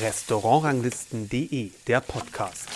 [0.00, 2.73] Restaurantranglisten.de, der Podcast.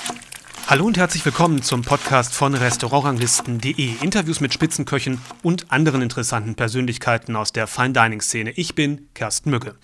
[0.71, 4.03] Hallo und herzlich willkommen zum Podcast von Restaurantranglisten.de.
[4.03, 8.51] Interviews mit Spitzenköchen und anderen interessanten Persönlichkeiten aus der Fine Dining Szene.
[8.51, 9.77] Ich bin Kersten Mücke.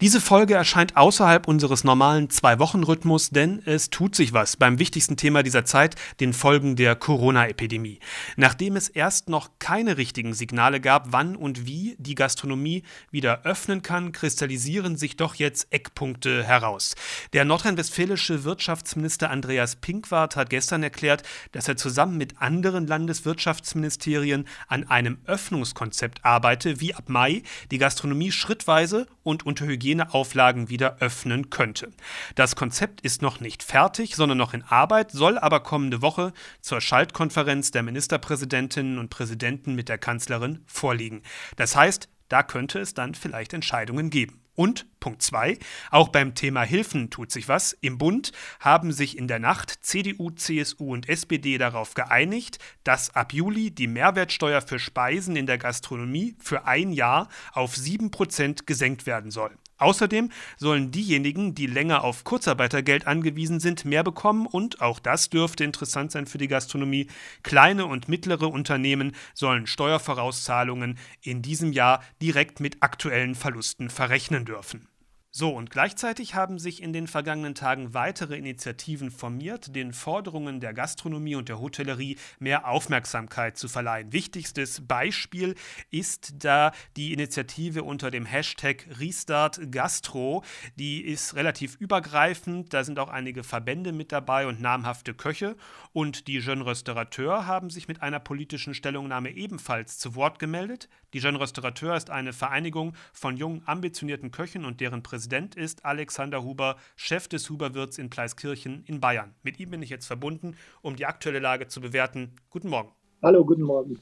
[0.00, 5.44] Diese Folge erscheint außerhalb unseres normalen Zwei-Wochen-Rhythmus, denn es tut sich was beim wichtigsten Thema
[5.44, 8.00] dieser Zeit, den Folgen der Corona-Epidemie.
[8.34, 12.82] Nachdem es erst noch keine richtigen Signale gab, wann und wie die Gastronomie
[13.12, 16.96] wieder öffnen kann, kristallisieren sich doch jetzt Eckpunkte heraus.
[17.32, 21.22] Der nordrhein-westfälische Wirtschaftsminister Andreas Pinkwart Senat hat gestern erklärt,
[21.52, 28.32] dass er zusammen mit anderen Landeswirtschaftsministerien an einem Öffnungskonzept arbeite, wie ab Mai die Gastronomie
[28.32, 31.92] schrittweise und unter Hygieneauflagen wieder öffnen könnte.
[32.34, 36.80] Das Konzept ist noch nicht fertig, sondern noch in Arbeit, soll aber kommende Woche zur
[36.80, 41.22] Schaltkonferenz der Ministerpräsidentinnen und Präsidenten mit der Kanzlerin vorliegen.
[41.56, 44.41] Das heißt, da könnte es dann vielleicht Entscheidungen geben.
[44.54, 45.58] Und Punkt 2,
[45.90, 47.72] auch beim Thema Hilfen tut sich was.
[47.80, 53.32] Im Bund haben sich in der Nacht CDU, CSU und SPD darauf geeinigt, dass ab
[53.32, 59.30] Juli die Mehrwertsteuer für Speisen in der Gastronomie für ein Jahr auf 7% gesenkt werden
[59.30, 59.56] soll.
[59.82, 65.64] Außerdem sollen diejenigen, die länger auf Kurzarbeitergeld angewiesen sind, mehr bekommen und, auch das dürfte
[65.64, 67.08] interessant sein für die Gastronomie,
[67.42, 74.86] kleine und mittlere Unternehmen sollen Steuervorauszahlungen in diesem Jahr direkt mit aktuellen Verlusten verrechnen dürfen.
[75.34, 80.74] So, und gleichzeitig haben sich in den vergangenen Tagen weitere Initiativen formiert, den Forderungen der
[80.74, 84.12] Gastronomie und der Hotellerie mehr Aufmerksamkeit zu verleihen.
[84.12, 85.54] Wichtigstes Beispiel
[85.90, 90.44] ist da die Initiative unter dem Hashtag Restart Gastro.
[90.76, 95.56] Die ist relativ übergreifend, da sind auch einige Verbände mit dabei und namhafte Köche.
[95.94, 100.90] Und die Jeune Restaurateur haben sich mit einer politischen Stellungnahme ebenfalls zu Wort gemeldet.
[101.14, 105.84] Die Jeune Restaurateur ist eine Vereinigung von jungen, ambitionierten Köchen und deren Präsidenten Präsident ist
[105.84, 109.36] Alexander Huber, Chef des Huberwirts in Pleiskirchen in Bayern.
[109.44, 112.32] Mit ihm bin ich jetzt verbunden, um die aktuelle Lage zu bewerten.
[112.50, 112.90] Guten Morgen.
[113.22, 114.00] Hallo, guten Morgen.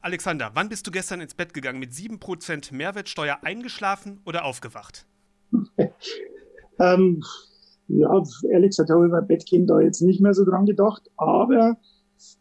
[0.00, 1.80] Alexander, wann bist du gestern ins Bett gegangen?
[1.80, 5.04] Mit 7% Mehrwertsteuer eingeschlafen oder aufgewacht?
[6.80, 7.22] ähm,
[7.88, 11.76] ja, ehrlich gesagt habe ich Bettgehen da jetzt nicht mehr so dran gedacht, aber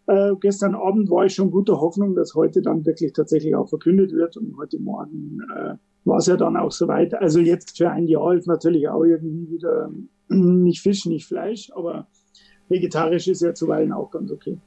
[0.07, 4.13] äh, gestern Abend war ich schon guter Hoffnung, dass heute dann wirklich tatsächlich auch verkündet
[4.13, 5.75] wird und heute Morgen äh,
[6.05, 7.13] war es ja dann auch soweit.
[7.13, 9.89] Also jetzt für ein Jahr ist natürlich auch irgendwie wieder
[10.27, 12.07] nicht Fisch, nicht Fleisch, aber
[12.69, 14.57] vegetarisch ist ja zuweilen auch ganz okay.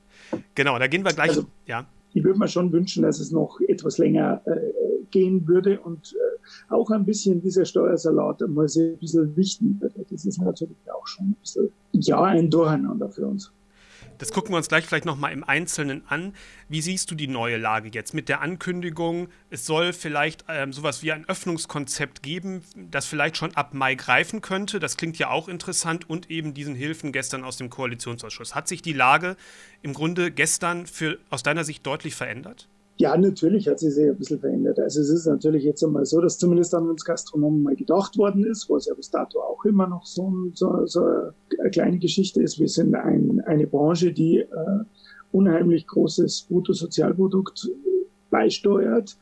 [0.55, 1.31] Genau, da gehen wir gleich.
[1.31, 1.87] Also, ja.
[2.15, 4.73] Ich würde mir schon wünschen, dass es noch etwas länger äh,
[5.11, 10.07] gehen würde und äh, auch ein bisschen dieser Steuersalat mal so ein bisschen wichtig würde.
[10.11, 13.53] Das ist natürlich auch schon ein bisschen ja, ein Durcheinander für uns.
[14.19, 16.35] Das gucken wir uns gleich vielleicht nochmal im Einzelnen an.
[16.69, 21.03] Wie siehst du die neue Lage jetzt mit der Ankündigung, es soll vielleicht ähm, sowas
[21.03, 24.81] wie ein Öffnungskonzept geben, das vielleicht schon ab Mai greifen könnte?
[24.81, 28.55] Das klingt ja auch interessant und eben diesen Hilfen gestern aus dem Koalitionsausschuss.
[28.55, 29.37] Hat sich die Lage
[29.83, 32.69] im Grunde gestern für, aus deiner Sicht deutlich verändert?
[32.99, 34.79] Ja, natürlich hat sie sich ein bisschen verändert.
[34.79, 38.45] Also es ist natürlich jetzt einmal so, dass zumindest an uns Gastronomen mal gedacht worden
[38.45, 42.59] ist, was ja bis dato auch immer noch so, so, so eine kleine Geschichte ist.
[42.59, 44.47] Wir sind ein, eine Branche, die äh,
[45.31, 47.71] unheimlich großes Bruttosozialprodukt
[48.31, 49.19] beisteuert.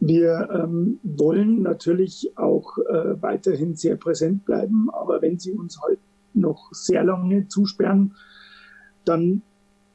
[0.00, 6.00] Wir ähm, wollen natürlich auch äh, weiterhin sehr präsent bleiben, aber wenn Sie uns halt
[6.34, 8.14] noch sehr lange zusperren,
[9.04, 9.42] dann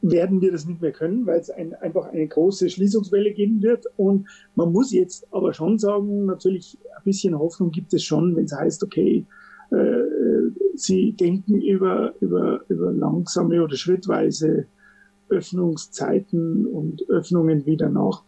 [0.03, 3.85] werden wir das nicht mehr können, weil es ein, einfach eine große Schließungswelle geben wird.
[3.95, 8.45] Und man muss jetzt aber schon sagen, natürlich ein bisschen Hoffnung gibt es schon, wenn
[8.45, 9.25] es heißt, okay,
[9.71, 10.03] äh,
[10.75, 14.65] Sie denken über, über, über langsame oder schrittweise
[15.29, 18.23] Öffnungszeiten und Öffnungen wieder nach.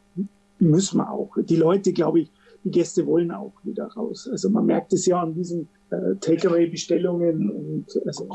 [0.59, 1.35] Müssen wir auch.
[1.37, 2.31] Die Leute, glaube ich,
[2.63, 4.29] die Gäste wollen auch wieder raus.
[4.31, 8.29] Also man merkt es ja an diesen äh, Takeaway-Bestellungen und also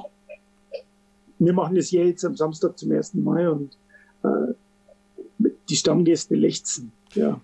[1.40, 3.76] wir machen das hier jetzt am Samstag zum ersten Mal und
[4.22, 6.92] äh, die Stammgäste lechzen.
[7.14, 7.40] Ja.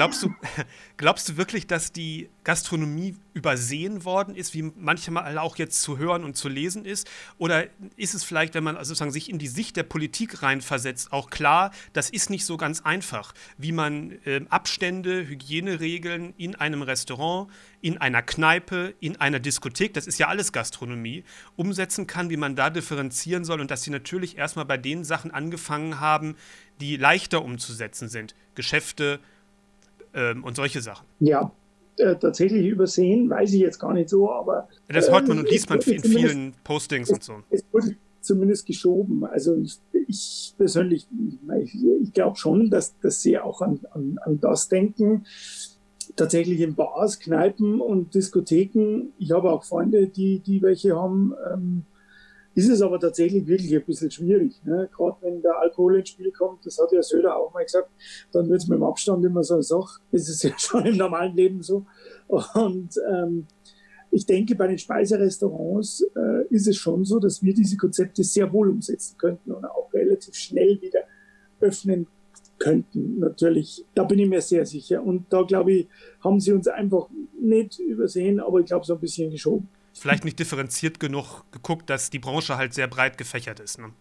[0.00, 0.34] Glaubst du,
[0.96, 6.24] glaubst du wirklich, dass die Gastronomie übersehen worden ist, wie manchmal auch jetzt zu hören
[6.24, 7.06] und zu lesen ist?
[7.36, 7.66] Oder
[7.96, 11.28] ist es vielleicht, wenn man also sozusagen sich in die Sicht der Politik reinversetzt, auch
[11.28, 17.52] klar, das ist nicht so ganz einfach, wie man äh, Abstände, Hygieneregeln in einem Restaurant,
[17.82, 21.24] in einer Kneipe, in einer Diskothek, das ist ja alles Gastronomie,
[21.56, 25.30] umsetzen kann, wie man da differenzieren soll und dass sie natürlich erstmal bei den Sachen
[25.30, 26.36] angefangen haben,
[26.80, 28.34] die leichter umzusetzen sind.
[28.54, 29.20] Geschäfte
[30.14, 31.06] ähm, und solche Sachen.
[31.20, 31.52] Ja,
[31.96, 34.68] äh, tatsächlich übersehen, weiß ich jetzt gar nicht so, aber.
[34.88, 37.34] Das hört man und liest man in vielen Postings und so.
[37.50, 39.24] Es wurde zumindest geschoben.
[39.24, 41.06] Also ich, ich persönlich,
[41.62, 45.26] ich, ich glaube schon, dass, dass sie auch an, an, an das denken,
[46.16, 49.12] tatsächlich in Bars, Kneipen und Diskotheken.
[49.18, 51.34] Ich habe auch Freunde, die, die welche haben.
[51.52, 51.82] Ähm,
[52.60, 54.60] ist es aber tatsächlich wirklich ein bisschen schwierig.
[54.64, 54.88] Ne?
[54.94, 57.90] Gerade wenn der Alkohol ins Spiel kommt, das hat ja Söder auch mal gesagt,
[58.32, 60.00] dann wird es mit dem Abstand immer so eine Sache.
[60.12, 61.86] Das ist ja schon im normalen Leben so.
[62.28, 63.46] Und ähm,
[64.10, 68.52] ich denke, bei den Speiserestaurants äh, ist es schon so, dass wir diese Konzepte sehr
[68.52, 71.00] wohl umsetzen könnten und auch relativ schnell wieder
[71.60, 72.08] öffnen
[72.58, 73.20] könnten.
[73.20, 75.02] Natürlich, da bin ich mir sehr sicher.
[75.02, 75.88] Und da, glaube ich,
[76.22, 77.08] haben sie uns einfach
[77.40, 79.68] nicht übersehen, aber ich glaube, so ein bisschen geschoben
[80.00, 83.78] vielleicht nicht differenziert genug geguckt, dass die Branche halt sehr breit gefächert ist.
[83.78, 83.92] Ne?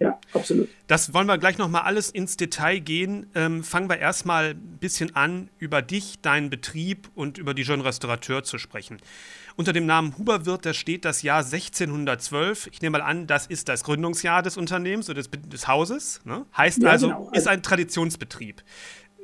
[0.00, 0.68] Ja, absolut.
[0.86, 3.26] Das wollen wir gleich nochmal alles ins Detail gehen.
[3.34, 7.84] Ähm, fangen wir erstmal ein bisschen an, über dich, deinen Betrieb und über die Jeune
[7.84, 8.98] Restaurateur zu sprechen.
[9.56, 12.68] Unter dem Namen Huberwirt, da steht das Jahr 1612.
[12.72, 16.20] Ich nehme mal an, das ist das Gründungsjahr des Unternehmens oder des, des Hauses.
[16.24, 16.46] Ne?
[16.56, 17.30] Heißt ja, also, genau.
[17.32, 18.62] ist ein Traditionsbetrieb.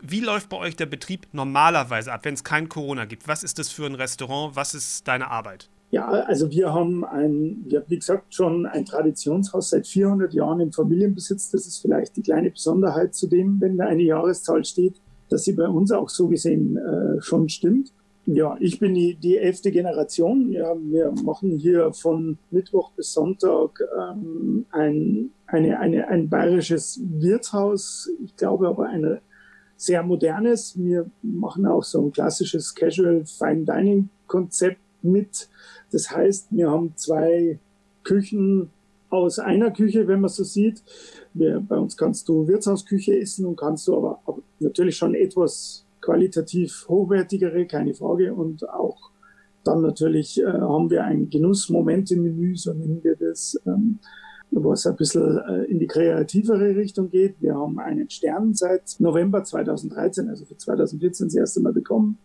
[0.03, 3.29] Wie läuft bei euch der Betrieb normalerweise ab, wenn es kein Corona gibt?
[3.29, 4.57] Was ist das für ein Restaurant?
[4.57, 5.71] Was ist deine Arbeit?
[5.95, 10.59] Ja, also wir haben ein, wir haben wie gesagt schon ein Traditionshaus seit 400 Jahren
[10.59, 11.53] im Familienbesitz.
[11.53, 14.97] Das ist vielleicht die kleine Besonderheit zu dem, wenn da eine Jahreszahl steht,
[15.29, 17.93] dass sie bei uns auch so gesehen äh, schon stimmt.
[18.27, 20.51] Ja, ich bin die, die elfte Generation.
[20.51, 28.11] Ja, wir machen hier von Mittwoch bis Sonntag ähm, ein, eine, eine, ein bayerisches Wirtshaus.
[28.25, 29.21] Ich glaube aber ein
[29.77, 30.77] sehr modernes.
[30.77, 35.49] Wir machen auch so ein klassisches Casual Fine Dining Konzept mit.
[35.93, 37.59] Das heißt, wir haben zwei
[38.03, 38.71] Küchen
[39.11, 40.83] aus einer Küche, wenn man so sieht.
[41.33, 45.85] Wir, bei uns kannst du Wirtshausküche essen und kannst du aber, aber natürlich schon etwas
[46.01, 48.35] qualitativ hochwertigere, keine Frage.
[48.35, 49.11] Und auch
[49.63, 53.99] dann natürlich äh, haben wir ein Genussmomente-Menü, so nennen wir das, ähm,
[54.51, 57.37] was ein bisschen äh, in die kreativere Richtung geht.
[57.41, 62.19] Wir haben einen Stern seit November 2013, also für 2014 das erste Mal bekommen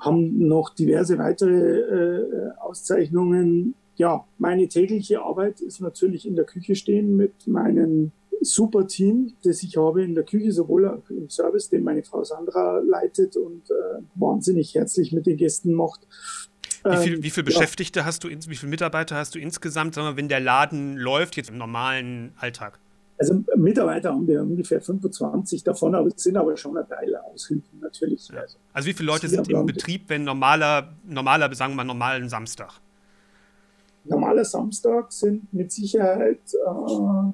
[0.00, 3.74] haben noch diverse weitere äh, Auszeichnungen.
[3.96, 9.62] Ja, meine tägliche Arbeit ist natürlich in der Küche stehen mit meinem super Team, das
[9.62, 13.70] ich habe in der Küche, sowohl auch im Service, den meine Frau Sandra leitet und
[13.70, 16.00] äh, wahnsinnig herzlich mit den Gästen macht.
[16.84, 18.04] Wie viel, ähm, wie viel Beschäftigte ja.
[18.04, 21.50] hast du, wie viele Mitarbeiter hast du insgesamt, sagen wir, wenn der Laden läuft, jetzt
[21.50, 22.78] im normalen Alltag?
[23.18, 27.78] Also Mitarbeiter haben wir ungefähr 25 davon, aber es sind aber schon eine Teil Aushilfen
[27.80, 28.28] natürlich.
[28.28, 28.40] Ja.
[28.40, 32.28] Also, also, wie viele Leute sind im Betrieb, wenn normaler, normaler, sagen wir mal, normalen
[32.28, 32.80] Samstag?
[34.04, 37.32] Normaler Samstag sind mit Sicherheit äh,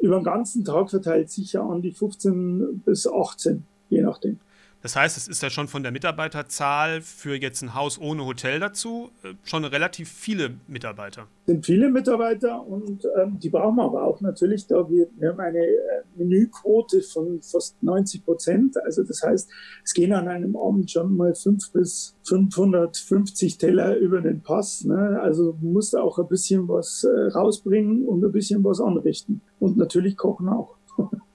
[0.00, 4.38] über den ganzen Tag verteilt sicher an die 15 bis 18, je nachdem.
[4.80, 8.60] Das heißt, es ist ja schon von der Mitarbeiterzahl für jetzt ein Haus ohne Hotel
[8.60, 11.26] dazu äh, schon relativ viele Mitarbeiter.
[11.46, 15.40] Sind viele Mitarbeiter und ähm, die brauchen wir aber auch natürlich, da wir, wir haben
[15.40, 18.76] eine äh, Menüquote von fast 90 Prozent.
[18.84, 19.50] Also das heißt,
[19.84, 24.84] es gehen an einem Abend schon mal 5 bis 550 Teller über den Pass.
[24.84, 25.18] Ne?
[25.20, 29.40] Also musst auch ein bisschen was äh, rausbringen und ein bisschen was anrichten.
[29.58, 30.77] Und natürlich kochen auch.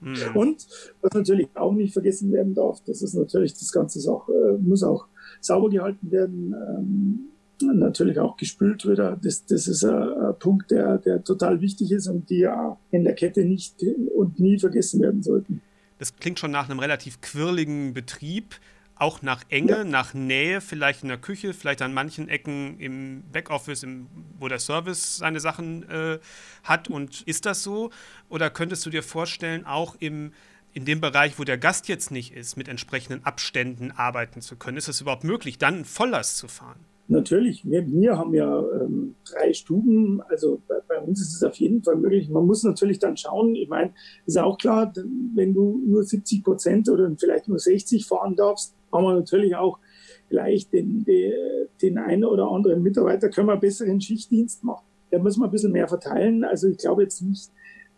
[0.00, 0.36] Mhm.
[0.36, 0.66] Und
[1.00, 4.82] was natürlich auch nicht vergessen werden darf, das ist natürlich das Ganze auch, äh, muss
[4.82, 5.06] auch
[5.40, 6.54] sauber gehalten werden.
[6.54, 7.28] Ähm,
[7.62, 9.18] natürlich auch gespült wieder.
[9.22, 13.04] Das, das ist ein, ein, Punkt, der, der total wichtig ist und die ja in
[13.04, 13.82] der Kette nicht
[14.14, 15.62] und nie vergessen werden sollten.
[15.98, 18.56] Das klingt schon nach einem relativ quirligen Betrieb
[18.96, 19.84] auch nach Enge, ja.
[19.84, 24.06] nach Nähe, vielleicht in der Küche, vielleicht an manchen Ecken im Backoffice, im,
[24.38, 26.18] wo der Service seine Sachen äh,
[26.62, 26.88] hat.
[26.88, 27.90] Und ist das so?
[28.28, 30.32] Oder könntest du dir vorstellen, auch im,
[30.72, 34.76] in dem Bereich, wo der Gast jetzt nicht ist, mit entsprechenden Abständen arbeiten zu können?
[34.76, 36.84] Ist es überhaupt möglich, dann Volllast zu fahren?
[37.06, 41.56] Natürlich, wir, wir haben ja ähm, drei Stuben, also bei, bei, uns ist es auf
[41.56, 42.30] jeden Fall möglich.
[42.30, 43.92] Man muss natürlich dann schauen, ich meine,
[44.24, 44.90] ist auch klar,
[45.34, 49.78] wenn du nur 70 Prozent oder vielleicht nur 60 fahren darfst, haben wir natürlich auch
[50.30, 51.32] gleich den, den,
[51.82, 54.84] den einen oder anderen Mitarbeiter, können wir besseren Schichtdienst machen.
[55.10, 56.44] Da muss man ein bisschen mehr verteilen.
[56.44, 57.50] Also ich glaube jetzt nicht,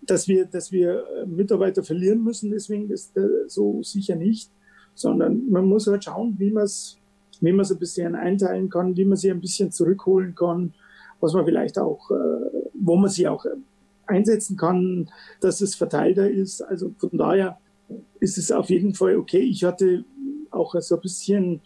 [0.03, 3.13] dass wir, dass wir äh, Mitarbeiter verlieren müssen, deswegen ist
[3.47, 4.51] so sicher nicht,
[4.95, 6.99] sondern man muss halt schauen, wie man es
[7.41, 10.73] wie man es ein bisschen einteilen kann, wie man sie ein bisschen zurückholen kann,
[11.21, 12.15] was man vielleicht auch, äh,
[12.75, 13.51] wo man sie auch äh,
[14.07, 15.11] einsetzen kann,
[15.41, 16.63] dass es verteilter ist.
[16.63, 17.59] Also von daher
[18.21, 19.41] ist es auf jeden Fall okay.
[19.41, 20.05] Ich hatte
[20.57, 21.61] auch so ein bisschen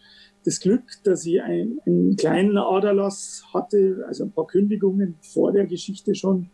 [0.45, 5.67] das Glück, dass ich ein, einen kleinen Aderlass hatte, also ein paar Kündigungen vor der
[5.67, 6.51] Geschichte schon,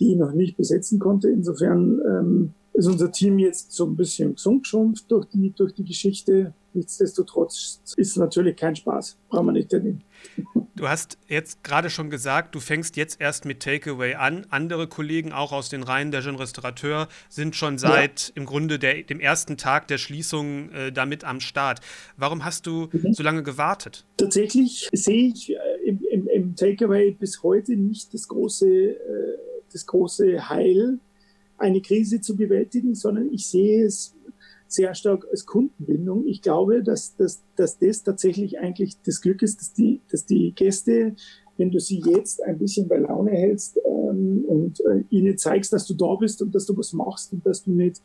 [0.00, 1.30] die ich noch nicht besetzen konnte.
[1.30, 5.84] Insofern ähm, ist unser Team jetzt so ein bisschen gesund geschrumpft durch die, durch die
[5.84, 6.54] Geschichte.
[6.74, 9.16] Nichtsdestotrotz ist natürlich kein Spaß.
[9.28, 10.04] Brauchen wir nicht erwähnen.
[10.76, 14.46] Du hast jetzt gerade schon gesagt, du fängst jetzt erst mit Takeaway an.
[14.50, 18.32] Andere Kollegen, auch aus den Reihen der Jeune Restaurateur, sind schon seit ja.
[18.36, 21.80] im Grunde der, dem ersten Tag der Schließung äh, damit am Start.
[22.16, 23.12] Warum hast du mhm.
[23.12, 24.04] so lange gewartet?
[24.18, 29.38] Tatsächlich sehe ich äh, im, im, im, Takeaway bis heute nicht das große, äh,
[29.72, 31.00] das große Heil,
[31.58, 34.14] eine Krise zu bewältigen, sondern ich sehe es
[34.68, 36.26] sehr stark als Kundenbindung.
[36.26, 40.52] Ich glaube, dass, dass, dass das tatsächlich eigentlich das Glück ist, dass die, dass die
[40.54, 41.16] Gäste,
[41.56, 45.86] wenn du sie jetzt ein bisschen bei Laune hältst ähm, und äh, ihnen zeigst, dass
[45.86, 48.00] du da bist und dass du was machst und dass du nicht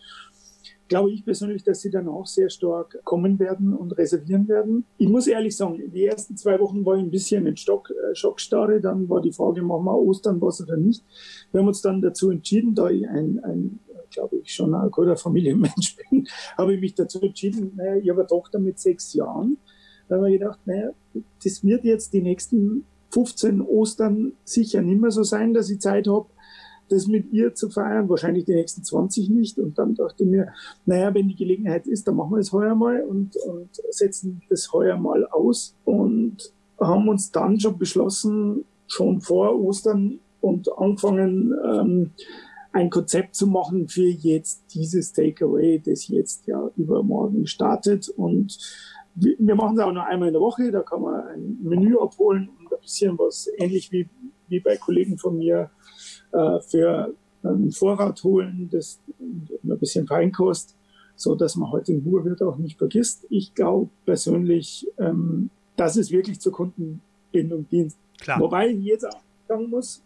[0.87, 4.85] glaube ich persönlich, dass sie dann auch sehr stark kommen werden und reservieren werden.
[4.97, 8.15] Ich muss ehrlich sagen, die ersten zwei Wochen war ich ein bisschen in Stock, äh,
[8.15, 8.81] Schockstarre.
[8.81, 11.03] Dann war die Frage, machen wir Ostern was oder nicht.
[11.51, 13.79] Wir haben uns dann dazu entschieden, da ich ein, ein
[14.13, 18.21] glaube ich, schon ein guter Familienmensch bin, habe ich mich dazu entschieden, naja, ich habe
[18.21, 19.57] eine Tochter mit sechs Jahren.
[20.07, 20.91] Da habe ich gedacht, naja,
[21.43, 26.07] das wird jetzt die nächsten 15 Ostern sicher nicht mehr so sein, dass ich Zeit
[26.07, 26.27] habe,
[26.93, 29.59] das mit ihr zu feiern, wahrscheinlich die nächsten 20 nicht.
[29.59, 30.53] Und dann dachte ich mir,
[30.85, 34.71] naja, wenn die Gelegenheit ist, dann machen wir es heuer mal und, und setzen das
[34.71, 42.11] heuer mal aus und haben uns dann schon beschlossen, schon vor Ostern und angefangen, ähm,
[42.73, 48.09] ein Konzept zu machen für jetzt dieses Takeaway, das jetzt ja übermorgen startet.
[48.09, 48.57] Und
[49.15, 50.71] wir machen es auch nur einmal in der Woche.
[50.71, 54.09] Da kann man ein Menü abholen und ein bisschen was ähnlich wie,
[54.47, 55.69] wie bei Kollegen von mir
[56.33, 57.13] äh, für
[57.43, 60.75] einen Vorrat holen, das ein bisschen Feinkost,
[61.15, 63.25] so dass man heute in Ruhe auch nicht vergisst.
[63.29, 67.93] Ich glaube persönlich, ähm, dass es wirklich zur Kundenbindung dient.
[68.19, 68.39] Klar.
[68.39, 70.03] Wobei ich jetzt auch sagen muss,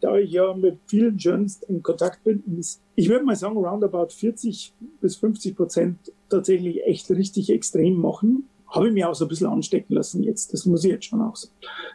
[0.00, 4.08] da ich ja mit vielen Journals in Kontakt bin, ist, ich würde mal sagen, roundabout
[4.10, 5.98] 40 bis 50 Prozent
[6.28, 8.48] tatsächlich echt richtig extrem machen.
[8.68, 10.52] Habe ich mir auch so ein bisschen anstecken lassen jetzt.
[10.52, 11.54] Das muss ich jetzt schon auch sagen.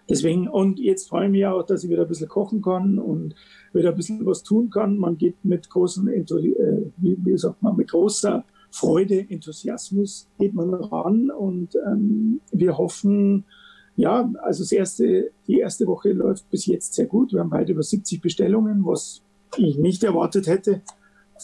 [0.09, 3.35] Deswegen, und jetzt freue ich mich auch, dass ich wieder ein bisschen kochen kann und
[3.73, 4.97] wieder ein bisschen was tun kann.
[4.97, 6.23] Man geht mit großen, äh,
[6.97, 13.43] wie, sagt man, mit großer Freude, Enthusiasmus geht man ran und ähm, wir hoffen,
[13.97, 17.33] ja, also das erste, die erste Woche läuft bis jetzt sehr gut.
[17.33, 19.21] Wir haben weit über 70 Bestellungen, was
[19.57, 20.81] ich nicht erwartet hätte.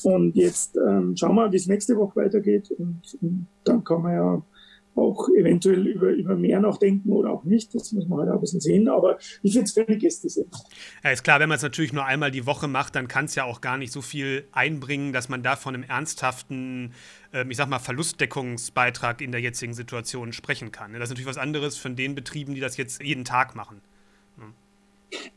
[0.04, 2.72] Und jetzt ähm, schauen wir, wie es nächste Woche weitergeht.
[2.72, 4.42] Und, und, dann kann man ja
[4.98, 7.74] auch eventuell über, über mehr nachdenken oder auch nicht.
[7.76, 8.88] Das muss man halt auch ein bisschen sehen.
[8.88, 10.48] Aber ich finde es völlig sind.
[11.04, 13.36] Ja, ist klar, wenn man es natürlich nur einmal die Woche macht, dann kann es
[13.36, 16.94] ja auch gar nicht so viel einbringen, dass man da von einem ernsthaften,
[17.34, 20.94] äh, ich sag mal, Verlustdeckungsbeitrag in der jetzigen Situation sprechen kann.
[20.94, 23.82] Das ist natürlich was anderes von den Betrieben, die das jetzt jeden Tag machen.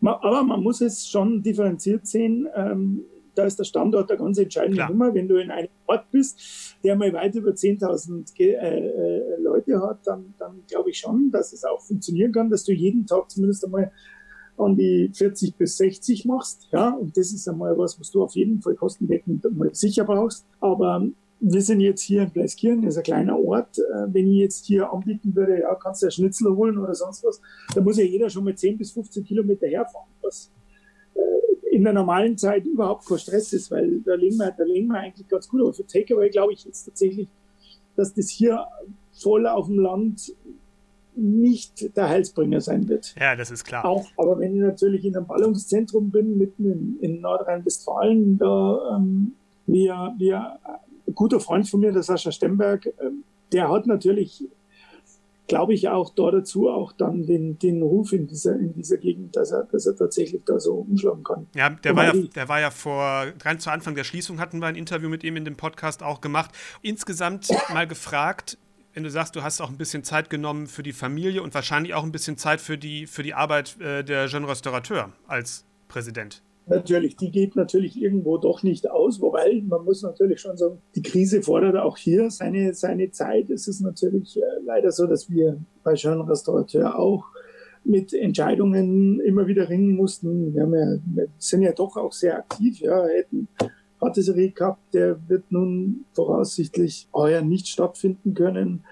[0.01, 2.49] Aber man muss es schon differenziert sehen.
[2.55, 3.03] Ähm,
[3.35, 4.91] da ist der Standort eine ganz entscheidende Klar.
[4.91, 5.15] Nummer.
[5.15, 10.07] Wenn du in einem Ort bist, der mal weit über 10.000 äh, äh, Leute hat,
[10.07, 13.65] dann, dann glaube ich schon, dass es auch funktionieren kann, dass du jeden Tag zumindest
[13.65, 13.91] einmal
[14.59, 16.69] an die 40 bis 60 machst.
[16.73, 20.45] Ja, und das ist einmal was, was du auf jeden Fall kostendeckend mal sicher brauchst.
[20.61, 21.07] Aber
[21.41, 23.79] wir sind jetzt hier in Pleiskirchen, das ist ein kleiner Ort.
[23.79, 27.25] Äh, wenn ich jetzt hier anbieten würde, ja, kannst du ein Schnitzel holen oder sonst
[27.25, 27.41] was,
[27.75, 30.51] dann muss ja jeder schon mal 10 bis 15 Kilometer herfahren, was
[31.71, 34.99] in der normalen Zeit überhaupt kein Stress ist, weil da legen wir, da legen wir
[34.99, 35.61] eigentlich ganz gut.
[35.61, 37.29] Aber für Takeaway glaube ich jetzt tatsächlich,
[37.97, 38.67] dass das hier
[39.13, 40.35] voll auf dem Land
[41.17, 43.15] nicht der Heilsbringer sein wird.
[43.21, 43.85] Ja, das ist klar.
[43.85, 49.33] Auch, aber wenn ich natürlich in einem Ballungszentrum bin, mitten in, in Nordrhein-Westfalen, da ähm,
[49.67, 50.59] wir, wir,
[51.07, 54.45] ein guter Freund von mir, der Sascha Stemberg, ähm, der hat natürlich
[55.51, 59.35] glaube ich, auch da dazu auch dann den, den Ruf in dieser, in dieser Gegend,
[59.35, 61.49] dass er, dass er tatsächlich da so umschlagen kann.
[61.57, 64.69] Ja, der, war ja, der war ja vor, ganz zu Anfang der Schließung hatten wir
[64.69, 66.53] ein Interview mit ihm in dem Podcast auch gemacht.
[66.83, 68.59] Insgesamt mal gefragt,
[68.95, 71.95] wenn du sagst, du hast auch ein bisschen Zeit genommen für die Familie und wahrscheinlich
[71.95, 76.43] auch ein bisschen Zeit für die, für die Arbeit äh, der Jeune Restaurateur als Präsident
[76.71, 81.03] natürlich, die geht natürlich irgendwo doch nicht aus, wobei man muss natürlich schon sagen, die
[81.03, 83.51] Krise fordert auch hier seine, seine Zeit.
[83.51, 87.27] Es ist natürlich äh, leider so, dass wir bei Jean Restaurateur auch
[87.85, 90.55] mit Entscheidungen immer wieder ringen mussten.
[90.55, 93.49] Wir, ja, wir sind ja doch auch sehr aktiv, ja, hätten
[93.99, 98.85] Patisserie gehabt, der wird nun voraussichtlich heuer nicht stattfinden können.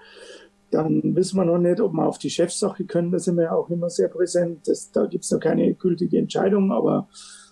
[0.71, 3.11] Dann wissen wir noch nicht, ob wir auf die Chefsache können.
[3.11, 4.67] Da sind wir ja auch immer sehr präsent.
[4.67, 7.07] Das, da gibt es noch keine gültige Entscheidung, aber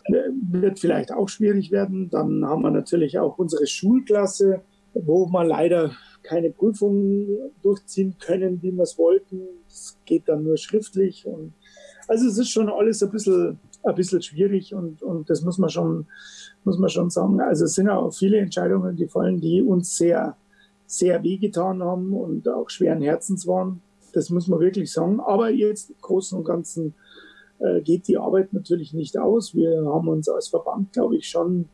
[0.08, 2.10] wird vielleicht auch schwierig werden.
[2.10, 4.62] Dann haben wir natürlich auch unsere Schulklasse,
[4.94, 5.92] wo wir leider
[6.24, 7.28] keine Prüfungen
[7.62, 9.42] durchziehen können, wie wir es wollten.
[9.68, 11.26] Es geht dann nur schriftlich.
[11.26, 11.54] Und
[12.08, 15.70] also es ist schon alles ein bisschen, ein bisschen schwierig und, und das muss man
[15.70, 16.08] schon,
[16.64, 17.40] muss man schon sagen.
[17.40, 20.36] Also es sind auch viele Entscheidungen gefallen, die uns sehr,
[20.86, 23.82] sehr wehgetan haben und auch schweren Herzens waren.
[24.14, 25.20] das muss man wirklich sagen.
[25.20, 26.94] Aber jetzt im Großen und Ganzen
[27.60, 29.56] äh, geht die Arbeit natürlich nicht aus.
[29.56, 31.70] Wir haben uns als Verband, glaube ich, schon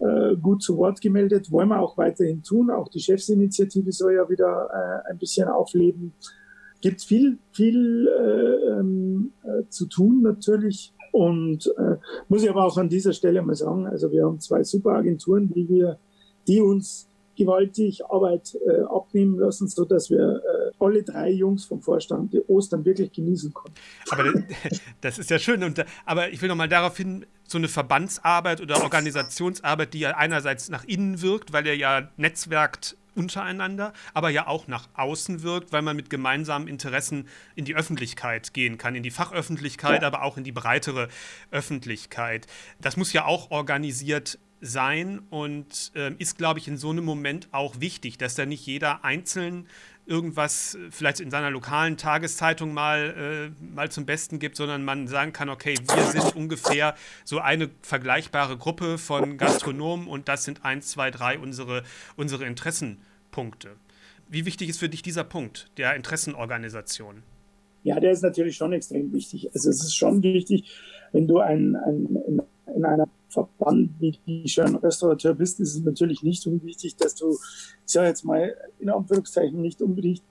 [0.00, 2.70] äh, gut zu Wort gemeldet, wollen wir auch weiterhin tun.
[2.70, 6.14] Auch die Chefsinitiative soll ja wieder äh, ein bisschen aufleben.
[6.80, 10.94] Gibt viel, viel äh, ähm, äh, zu tun natürlich.
[11.12, 11.96] Und äh,
[12.28, 15.50] muss ich aber auch an dieser Stelle mal sagen, also wir haben zwei super Agenturen,
[15.52, 15.98] die wir,
[16.46, 20.42] die uns gewaltig Arbeit äh, abnehmen lassen, so dass wir
[20.80, 23.78] alle drei Jungs vom Vorstand die Ostern wirklich genießen konnten.
[24.10, 24.24] Aber
[25.00, 25.62] das, ist ja schön.
[25.62, 30.16] Und, aber ich will noch mal darauf hin, so eine Verbandsarbeit oder Organisationsarbeit, die ja
[30.16, 35.72] einerseits nach innen wirkt, weil ihr ja netzwerkt untereinander, aber ja auch nach außen wirkt,
[35.72, 40.08] weil man mit gemeinsamen Interessen in die Öffentlichkeit gehen kann, in die Fachöffentlichkeit, ja.
[40.08, 41.08] aber auch in die breitere
[41.50, 42.46] Öffentlichkeit.
[42.80, 47.48] Das muss ja auch organisiert sein und äh, ist, glaube ich, in so einem Moment
[47.52, 49.66] auch wichtig, dass da nicht jeder einzeln
[50.06, 55.32] irgendwas vielleicht in seiner lokalen Tageszeitung mal, äh, mal zum Besten gibt, sondern man sagen
[55.32, 60.88] kann, okay, wir sind ungefähr so eine vergleichbare Gruppe von Gastronomen und das sind eins,
[60.88, 61.84] zwei, drei unsere,
[62.16, 63.76] unsere Interessenpunkte.
[64.28, 67.22] Wie wichtig ist für dich dieser Punkt der Interessenorganisation?
[67.82, 69.50] Ja, der ist natürlich schon extrem wichtig.
[69.54, 70.70] Also es ist schon wichtig,
[71.12, 72.42] wenn du ein, ein,
[72.74, 77.38] in einer Verband wie die schön Restaurateur bist, ist es natürlich nicht unwichtig, dass du,
[77.86, 80.22] ich sage jetzt mal in Anführungszeichen, nicht unbedingt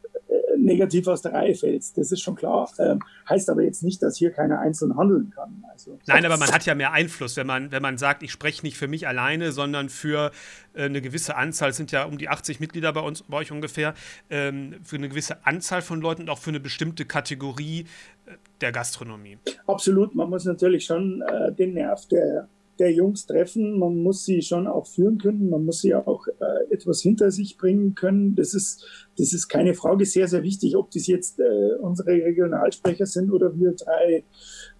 [0.59, 1.97] negativ aus der Reihe fällst.
[1.97, 2.69] Das ist schon klar.
[2.77, 5.63] Ähm, heißt aber jetzt nicht, dass hier keiner einzeln handeln kann.
[5.71, 8.63] Also, Nein, aber man hat ja mehr Einfluss, wenn man, wenn man sagt, ich spreche
[8.63, 10.31] nicht für mich alleine, sondern für
[10.73, 13.51] äh, eine gewisse Anzahl, es sind ja um die 80 Mitglieder bei uns, bei euch
[13.51, 13.93] ungefähr,
[14.29, 17.85] ähm, für eine gewisse Anzahl von Leuten und auch für eine bestimmte Kategorie
[18.25, 19.37] äh, der Gastronomie.
[19.67, 22.47] Absolut, man muss natürlich schon äh, den Nerv der
[22.79, 23.77] der Jungs treffen.
[23.77, 25.49] Man muss sie schon auch führen können.
[25.49, 28.35] Man muss sie auch äh, etwas hinter sich bringen können.
[28.35, 28.85] Das ist,
[29.17, 30.05] das ist keine Frage.
[30.05, 34.23] Sehr, sehr wichtig, ob das jetzt äh, unsere Regionalsprecher sind oder wir drei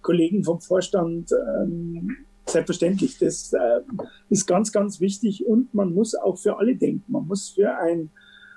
[0.02, 1.30] Kollegen vom Vorstand.
[1.32, 2.16] Ähm,
[2.46, 3.18] selbstverständlich.
[3.18, 3.80] Das äh,
[4.28, 5.46] ist ganz, ganz wichtig.
[5.46, 7.12] Und man muss auch für alle denken.
[7.12, 8.10] Man muss für ein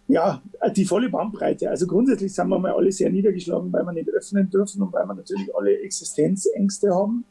[0.07, 0.41] ja,
[0.75, 1.69] die volle Bandbreite.
[1.69, 5.05] Also grundsätzlich sind wir mal alle sehr niedergeschlagen, weil wir nicht öffnen dürfen und weil
[5.05, 7.25] wir natürlich alle Existenzängste haben.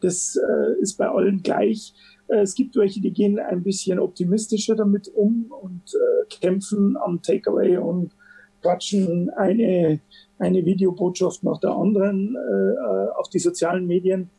[0.00, 1.94] Das äh, ist bei allen gleich.
[2.28, 7.22] Äh, es gibt welche, die gehen ein bisschen optimistischer damit um und äh, kämpfen am
[7.22, 8.12] Takeaway und
[8.62, 10.00] quatschen eine
[10.38, 14.30] eine Videobotschaft nach der anderen äh, auf die sozialen Medien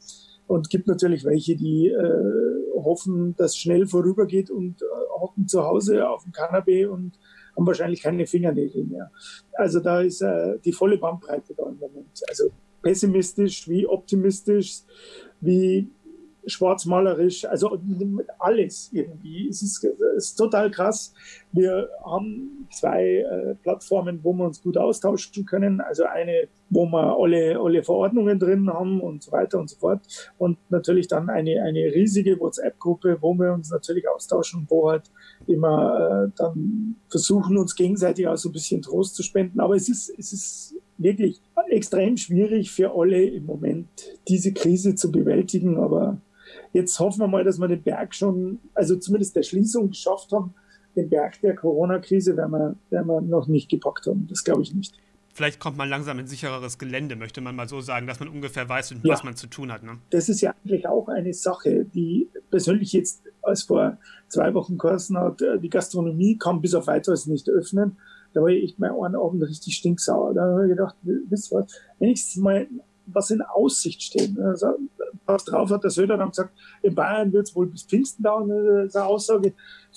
[0.48, 4.86] und gibt natürlich welche, die äh, hoffen, dass schnell vorübergeht und äh,
[5.20, 7.20] hocken zu Hause auf dem Kanapee und
[7.56, 9.12] haben wahrscheinlich keine Fingernägel mehr.
[9.54, 12.22] Also da ist äh, die volle Bandbreite da im Moment.
[12.28, 12.46] Also
[12.82, 14.80] pessimistisch wie optimistisch,
[15.42, 15.90] wie
[16.46, 17.78] schwarzmalerisch, also
[18.40, 19.48] alles irgendwie.
[19.50, 21.14] Es ist, es ist total krass.
[21.52, 25.82] Wir haben zwei äh, Plattformen, wo wir uns gut austauschen können.
[25.82, 30.02] Also eine, wo wir alle, alle Verordnungen drin haben und so weiter und so fort.
[30.38, 35.10] Und natürlich dann eine, eine riesige WhatsApp-Gruppe, wo wir uns natürlich austauschen, wo halt
[35.48, 39.60] immer äh, dann versuchen, uns gegenseitig auch so ein bisschen Trost zu spenden.
[39.60, 43.88] Aber es ist, es ist wirklich extrem schwierig für alle im Moment,
[44.28, 45.78] diese Krise zu bewältigen.
[45.78, 46.18] Aber
[46.74, 50.54] Jetzt hoffen wir mal, dass wir den Berg schon, also zumindest der Schließung geschafft haben.
[50.96, 54.28] Den Berg der Corona-Krise werden wir, werden wir noch nicht gepackt haben.
[54.30, 54.96] Das glaube ich nicht.
[55.34, 58.68] Vielleicht kommt man langsam in sichereres Gelände, möchte man mal so sagen, dass man ungefähr
[58.68, 58.98] weiß, ja.
[59.04, 59.84] was man zu tun hat.
[59.84, 59.98] Ne?
[60.10, 65.18] Das ist ja eigentlich auch eine Sache, die persönlich jetzt, als vor zwei Wochen geheißen
[65.18, 67.98] hat, äh, die Gastronomie kann bis auf weiteres nicht öffnen.
[68.34, 70.34] Da war ich echt mal einen Abend richtig stinksauer.
[70.34, 72.68] Da habe ich gedacht, wisst ihr was, wenigstens mal
[73.14, 74.38] was in Aussicht steht.
[74.40, 74.76] Also,
[75.26, 78.50] was drauf hat der Söder dann gesagt, in Bayern wird es wohl bis Pfingsten dauern.
[78.50, 79.54] Das ist eine Aussage,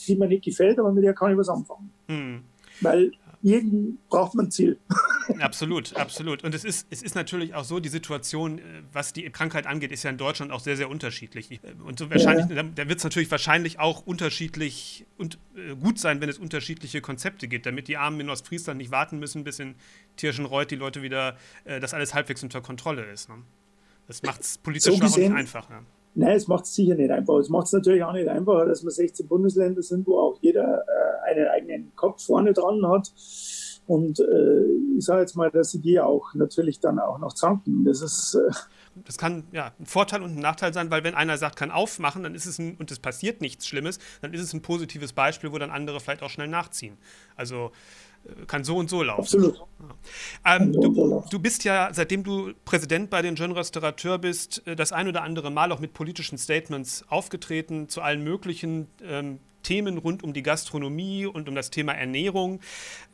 [0.06, 1.90] die mir nicht gefällt, aber mit der kann ich was anfangen.
[2.08, 2.42] Hm.
[2.80, 4.78] Weil jeden braucht man ein Ziel.
[5.40, 6.42] Absolut, absolut.
[6.42, 9.92] Und es ist, es ist natürlich auch so, die Situation, äh, was die Krankheit angeht,
[9.92, 11.50] ist ja in Deutschland auch sehr, sehr unterschiedlich.
[11.50, 12.62] Äh, und so wahrscheinlich, ja.
[12.62, 17.48] da wird es natürlich wahrscheinlich auch unterschiedlich und äh, gut sein, wenn es unterschiedliche Konzepte
[17.48, 19.76] gibt, damit die Armen in Ostfriesland nicht warten müssen, bis in
[20.16, 23.28] Tirschenreuth die Leute wieder, dass alles halbwegs unter Kontrolle ist.
[23.28, 23.36] Ne?
[24.06, 25.70] Das macht es politisch so auch nicht einfach.
[25.70, 25.82] Ja.
[26.14, 27.38] Nein, es macht es sicher nicht einfach.
[27.38, 30.84] Es macht es natürlich auch nicht einfacher, dass wir 16 Bundesländer sind, wo auch jeder
[30.84, 33.12] äh, einen eigenen Kopf vorne dran hat.
[33.86, 34.64] Und äh,
[34.96, 37.84] ich sage jetzt mal, dass sie die auch natürlich dann auch noch zanken.
[37.84, 38.34] Das ist.
[38.34, 38.52] Äh
[38.94, 42.22] das kann ja ein Vorteil und ein Nachteil sein, weil wenn einer sagt, kann aufmachen,
[42.22, 45.50] dann ist es ein, und es passiert nichts Schlimmes, dann ist es ein positives Beispiel,
[45.50, 46.98] wo dann andere vielleicht auch schnell nachziehen.
[47.34, 47.72] Also
[48.46, 49.20] kann so und so laufen.
[49.22, 49.56] Absolut.
[50.44, 50.56] Ja.
[50.56, 54.92] Ähm, du, du, bist ja, seitdem du Präsident bei den Jeune Restaurateur bist, äh, das
[54.92, 60.22] ein oder andere Mal auch mit politischen Statements aufgetreten zu allen möglichen ähm, Themen rund
[60.22, 62.60] um die Gastronomie und um das Thema Ernährung.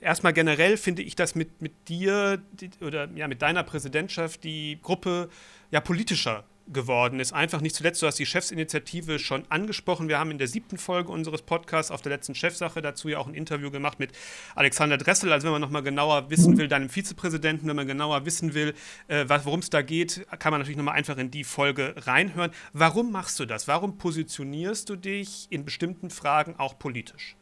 [0.00, 4.78] Erstmal generell finde ich das mit, mit dir die, oder ja, mit deiner Präsidentschaft die
[4.82, 5.28] Gruppe
[5.70, 7.32] ja politischer geworden ist.
[7.32, 10.08] Einfach nicht zuletzt, du hast die Chefsinitiative schon angesprochen.
[10.08, 13.26] Wir haben in der siebten Folge unseres Podcasts auf der letzten Chefsache dazu ja auch
[13.26, 14.12] ein Interview gemacht mit
[14.54, 15.32] Alexander Dressel.
[15.32, 18.74] Also wenn man nochmal genauer wissen will, deinem Vizepräsidenten, wenn man genauer wissen will,
[19.08, 22.50] äh, worum es da geht, kann man natürlich nochmal einfach in die Folge reinhören.
[22.72, 23.68] Warum machst du das?
[23.68, 27.36] Warum positionierst du dich in bestimmten Fragen auch politisch?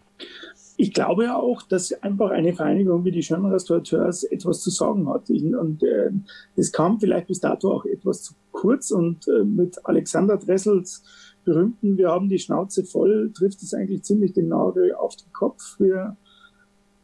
[0.79, 5.31] Ich glaube auch, dass einfach eine Vereinigung wie die Schönen Restaurateurs etwas zu sagen hat.
[5.31, 6.11] Und äh,
[6.55, 8.91] das kam vielleicht bis dato auch etwas zu kurz.
[8.91, 11.03] Und äh, mit Alexander Dressels
[11.45, 15.79] berühmten Wir haben die Schnauze voll, trifft es eigentlich ziemlich den Nagel auf den Kopf.
[15.79, 16.17] Wir,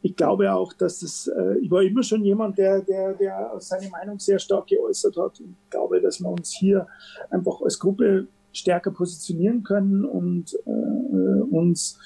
[0.03, 3.89] ich glaube auch, dass das, äh, ich war immer schon jemand, der, der, der seine
[3.89, 5.41] Meinung sehr stark geäußert hat.
[5.41, 6.87] Und ich glaube, dass wir uns hier
[7.31, 11.99] einfach als Gruppe stärker positionieren können und äh, uns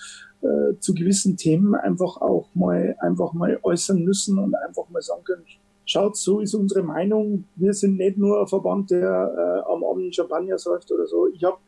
[0.46, 5.24] äh, zu gewissen Themen einfach auch mal, einfach mal äußern müssen und einfach mal sagen
[5.24, 5.44] können,
[5.87, 7.44] schaut, so ist unsere Meinung.
[7.54, 11.28] Wir sind nicht nur ein Verband, der äh, am Abend Champagner säuft oder so.
[11.28, 11.59] Ich habe,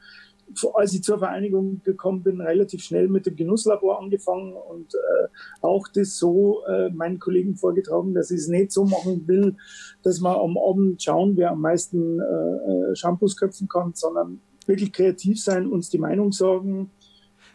[0.74, 5.28] als ich zur Vereinigung gekommen bin, relativ schnell mit dem Genusslabor angefangen und äh,
[5.60, 9.56] auch das so äh, meinen Kollegen vorgetragen, dass ich es nicht so machen will,
[10.02, 14.92] dass wir am Abend schauen, wer am meisten äh, äh Shampoos köpfen kann, sondern wirklich
[14.92, 16.90] kreativ sein, uns die Meinung sagen,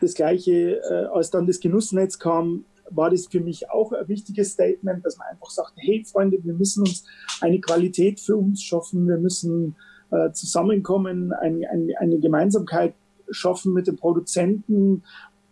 [0.03, 4.51] das Gleiche, äh, als dann das Genussnetz kam, war das für mich auch ein wichtiges
[4.51, 7.05] Statement, dass man einfach sagt, hey Freunde, wir müssen uns
[7.41, 9.75] eine Qualität für uns schaffen, wir müssen
[10.11, 12.93] äh, zusammenkommen, eine, eine, eine Gemeinsamkeit
[13.29, 15.03] schaffen mit den Produzenten,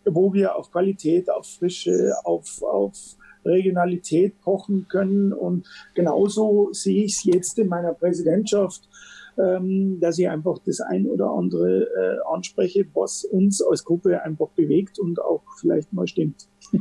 [0.05, 2.95] wo wir auf Qualität, auf Frische, auf, auf
[3.45, 5.33] Regionalität pochen können.
[5.33, 8.87] Und genauso sehe ich es jetzt in meiner Präsidentschaft
[9.41, 14.49] ähm, dass ich einfach das ein oder andere äh, anspreche, was uns als Gruppe einfach
[14.49, 16.47] bewegt und auch vielleicht mal stimmt.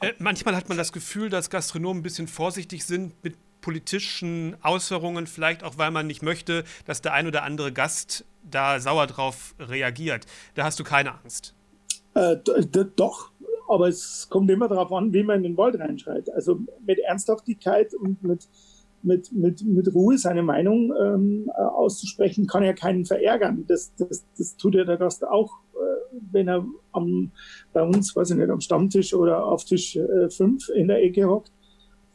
[0.00, 5.26] Äh, manchmal hat man das Gefühl, dass Gastronomen ein bisschen vorsichtig sind mit politischen Ausführungen,
[5.26, 9.56] vielleicht auch, weil man nicht möchte, dass der ein oder andere Gast da sauer drauf
[9.58, 10.26] reagiert.
[10.54, 11.52] Da hast du keine Angst.
[12.14, 12.36] Äh,
[12.94, 13.32] doch,
[13.68, 16.32] aber es kommt immer darauf an, wie man in den Wald reinschreit.
[16.32, 18.48] Also mit Ernsthaftigkeit und mit
[19.02, 23.64] mit, mit, mit Ruhe seine Meinung ähm, äh, auszusprechen, kann ja keinen verärgern.
[23.68, 27.30] Das, das, das tut ja der Gast auch, äh, wenn er am,
[27.72, 29.98] bei uns, weiß ich nicht, am Stammtisch oder auf Tisch
[30.30, 31.52] 5 äh, in der Ecke hockt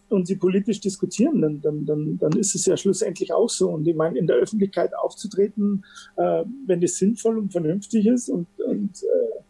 [0.10, 3.70] und sie politisch diskutieren, dann, dann, dann, dann ist es ja schlussendlich auch so.
[3.70, 5.84] Und ich meine, in der Öffentlichkeit aufzutreten,
[6.18, 9.42] äh, wenn das sinnvoll und vernünftig ist und, und äh,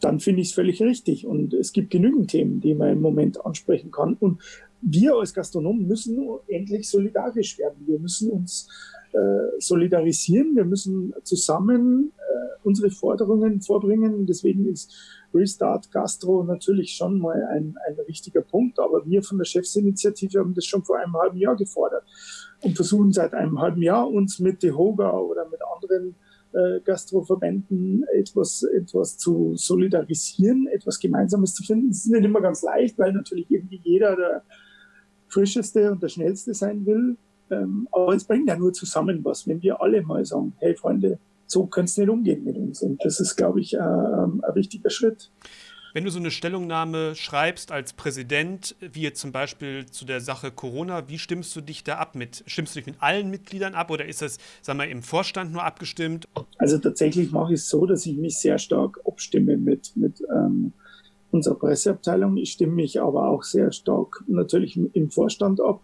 [0.00, 1.26] dann finde ich es völlig richtig.
[1.26, 4.14] Und es gibt genügend Themen, die man im Moment ansprechen kann.
[4.20, 4.40] Und
[4.80, 7.86] wir als Gastronomen müssen endlich solidarisch werden.
[7.86, 8.68] Wir müssen uns
[9.12, 14.26] äh, solidarisieren, wir müssen zusammen äh, unsere Forderungen vorbringen.
[14.26, 14.94] Deswegen ist
[15.32, 18.78] Restart Gastro natürlich schon mal ein, ein wichtiger Punkt.
[18.78, 22.04] Aber wir von der Chefsinitiative haben das schon vor einem halben Jahr gefordert
[22.62, 26.14] und versuchen seit einem halben Jahr uns mit DeHoga oder mit anderen
[26.52, 31.88] äh, Gastroverbänden etwas, etwas zu solidarisieren, etwas Gemeinsames zu finden.
[31.88, 34.42] Das ist nicht immer ganz leicht, weil natürlich irgendwie jeder der
[35.36, 37.16] frischeste und der schnellste sein will.
[37.50, 41.18] Ähm, aber es bringt ja nur zusammen was, wenn wir alle mal sagen, hey Freunde,
[41.46, 42.82] so könnt ihr nicht umgehen mit uns.
[42.82, 45.30] Und das ist, glaube ich, äh, ein wichtiger Schritt.
[45.92, 50.50] Wenn du so eine Stellungnahme schreibst als Präsident, wie jetzt zum Beispiel zu der Sache
[50.50, 52.14] Corona, wie stimmst du dich da ab?
[52.14, 55.52] Mit, stimmst du dich mit allen Mitgliedern ab oder ist das, sagen wir, im Vorstand
[55.52, 56.28] nur abgestimmt?
[56.58, 60.72] Also tatsächlich mache ich es so, dass ich mich sehr stark abstimme mit, mit ähm,
[61.36, 62.36] unserer Presseabteilung.
[62.36, 65.82] Ich stimme mich aber auch sehr stark natürlich im Vorstand ab.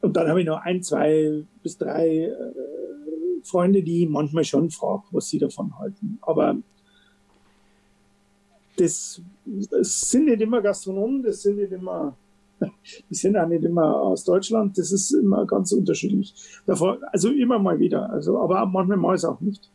[0.00, 2.34] Und dann habe ich noch ein, zwei bis drei äh,
[3.42, 6.18] Freunde, die manchmal schon fragen, was sie davon halten.
[6.22, 6.56] Aber
[8.76, 12.16] das, das sind nicht immer Gastronomen, das sind nicht immer
[13.10, 16.34] die sind auch nicht immer aus Deutschland, das ist immer ganz unterschiedlich.
[16.66, 19.70] Davor, also immer mal wieder, also, aber manchmal mal es auch nicht.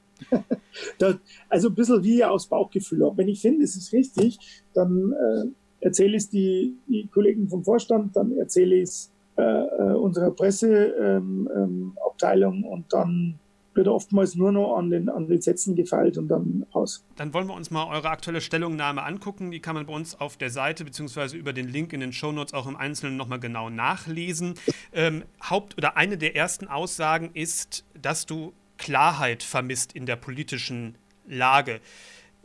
[0.97, 3.11] Da, also ein bisschen wie aus Bauchgefühl.
[3.15, 4.39] Wenn ich finde, es ist richtig,
[4.73, 9.41] dann äh, erzähle ich es die, die Kollegen vom Vorstand, dann erzähle ich es äh,
[9.41, 13.39] äh, unserer Presseabteilung ähm, ähm, und dann
[13.73, 17.03] wird oftmals nur noch an den, an den Sätzen gefeilt und dann aus.
[17.15, 19.49] Dann wollen wir uns mal eure aktuelle Stellungnahme angucken.
[19.49, 22.53] Die kann man bei uns auf der Seite beziehungsweise über den Link in den Shownotes
[22.53, 24.55] auch im Einzelnen nochmal genau nachlesen.
[24.93, 30.95] Ähm, Haupt- oder eine der ersten Aussagen ist, dass du Klarheit vermisst in der politischen
[31.27, 31.79] Lage.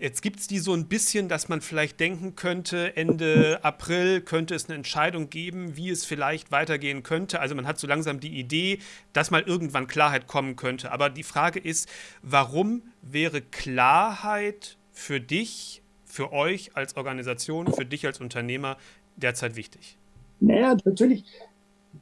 [0.00, 4.54] Jetzt gibt es die so ein bisschen, dass man vielleicht denken könnte, Ende April könnte
[4.54, 7.40] es eine Entscheidung geben, wie es vielleicht weitergehen könnte.
[7.40, 8.78] Also man hat so langsam die Idee,
[9.12, 10.92] dass mal irgendwann Klarheit kommen könnte.
[10.92, 11.88] Aber die Frage ist,
[12.22, 18.76] warum wäre Klarheit für dich, für euch als Organisation, für dich als Unternehmer
[19.16, 19.98] derzeit wichtig?
[20.38, 21.24] Naja, natürlich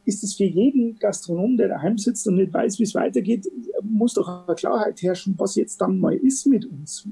[0.05, 3.47] ist es für jeden Gastronom, der daheim sitzt und nicht weiß, wie es weitergeht,
[3.83, 7.07] muss doch eine Klarheit herrschen, was jetzt dann mal ist mit uns.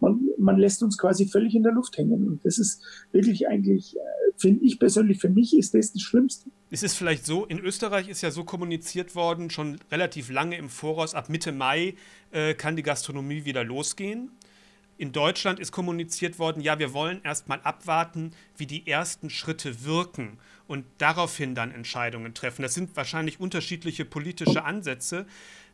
[0.00, 2.26] Man, man lässt uns quasi völlig in der Luft hängen.
[2.26, 4.00] Und das ist wirklich eigentlich, äh,
[4.36, 6.50] finde ich persönlich, für mich ist das das Schlimmste.
[6.70, 10.68] Es ist vielleicht so, in Österreich ist ja so kommuniziert worden, schon relativ lange im
[10.68, 11.94] Voraus, ab Mitte Mai
[12.30, 14.30] äh, kann die Gastronomie wieder losgehen.
[14.96, 20.38] In Deutschland ist kommuniziert worden, ja, wir wollen erstmal abwarten, wie die ersten Schritte wirken
[20.66, 22.62] und daraufhin dann Entscheidungen treffen.
[22.62, 25.26] Das sind wahrscheinlich unterschiedliche politische Ansätze.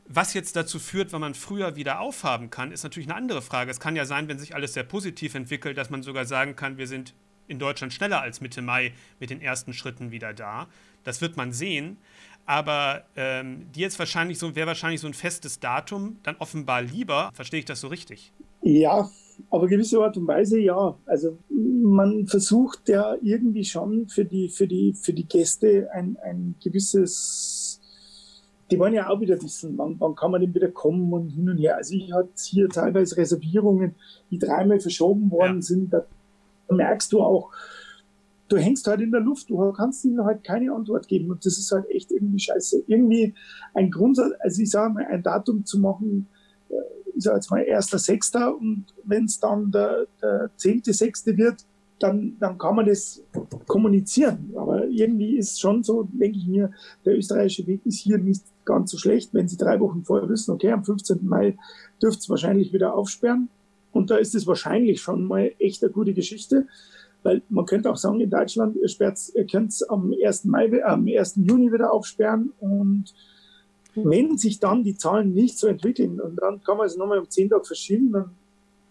[0.07, 3.71] Was jetzt dazu führt, wenn man früher wieder aufhaben kann, ist natürlich eine andere Frage.
[3.71, 6.79] Es kann ja sein, wenn sich alles sehr positiv entwickelt, dass man sogar sagen kann,
[6.79, 7.15] wir sind
[7.47, 10.69] in Deutschland schneller als Mitte Mai mit den ersten Schritten wieder da.
[11.05, 11.99] Das wird man sehen.
[12.47, 17.31] Aber ähm, die jetzt wahrscheinlich so, wäre wahrscheinlich so ein festes Datum, dann offenbar lieber.
[17.33, 18.33] Verstehe ich das so richtig?
[18.71, 19.11] Ja,
[19.51, 20.97] aber gewisse Art und Weise ja.
[21.07, 26.55] Also man versucht ja irgendwie schon für die, für die, für die Gäste ein, ein
[26.63, 27.81] gewisses,
[28.71, 31.51] die wollen ja auch wieder wissen, wann, wann kann man denn wieder kommen und hin
[31.51, 31.77] und her.
[31.77, 33.97] Also ich hatte hier teilweise Reservierungen,
[34.31, 35.63] die dreimal verschoben worden ja.
[35.63, 35.93] sind.
[35.93, 36.05] Da
[36.69, 37.51] merkst du auch,
[38.49, 41.59] du hängst halt in der Luft, du kannst ihnen halt keine Antwort geben und das
[41.59, 42.85] ist halt echt irgendwie scheiße.
[42.87, 43.35] Irgendwie
[43.75, 46.29] ein Grundsatz, also ich sage mal, ein Datum zu machen,
[47.21, 51.67] ich sage jetzt mal, erster Sechster und wenn es dann der, der zehnte Sechste wird,
[51.99, 53.23] dann, dann kann man das
[53.67, 54.55] kommunizieren.
[54.57, 56.71] Aber irgendwie ist schon so, denke ich mir,
[57.05, 60.53] der österreichische Weg ist hier nicht ganz so schlecht, wenn Sie drei Wochen vorher wissen,
[60.53, 61.19] okay, am 15.
[61.23, 61.59] Mai
[62.03, 63.51] dürft es wahrscheinlich wieder aufsperren.
[63.93, 66.67] Und da ist es wahrscheinlich schon mal echt eine gute Geschichte.
[67.23, 70.47] Weil man könnte auch sagen, in Deutschland, ihr, ihr könnt es am 1.
[70.47, 71.35] Mai, äh, am 1.
[71.37, 73.13] Juni wieder aufsperren und
[74.05, 77.29] wenn sich dann die Zahlen nicht so entwickeln und dann kann man es nochmal um
[77.29, 78.31] zehn Tage verschieben, dann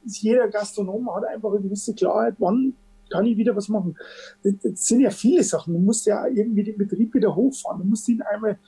[0.06, 2.74] ist jeder Gastronom hat einfach eine gewisse Klarheit, wann
[3.10, 3.98] kann ich wieder was machen.
[4.43, 5.74] Das, sind ja viele Sachen.
[5.74, 7.80] Man muss ja irgendwie den Betrieb wieder hochfahren.
[7.80, 8.60] Man muss ihn einmal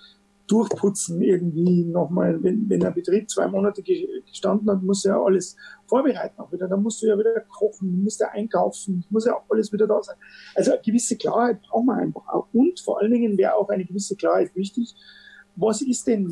[0.48, 2.42] durchputzen irgendwie nochmal.
[2.44, 6.68] Wenn, wenn der Betrieb zwei Monate gestanden hat, muss ja alles vorbereiten auch wieder.
[6.68, 10.02] Dann musst du ja wieder kochen, musst ja einkaufen, muss ja auch alles wieder da
[10.04, 10.18] sein.
[10.56, 12.48] Also eine gewisse Klarheit braucht man einfach auch.
[12.52, 14.96] Und vor allen Dingen wäre auch eine gewisse Klarheit wichtig,
[15.56, 16.32] was ist denn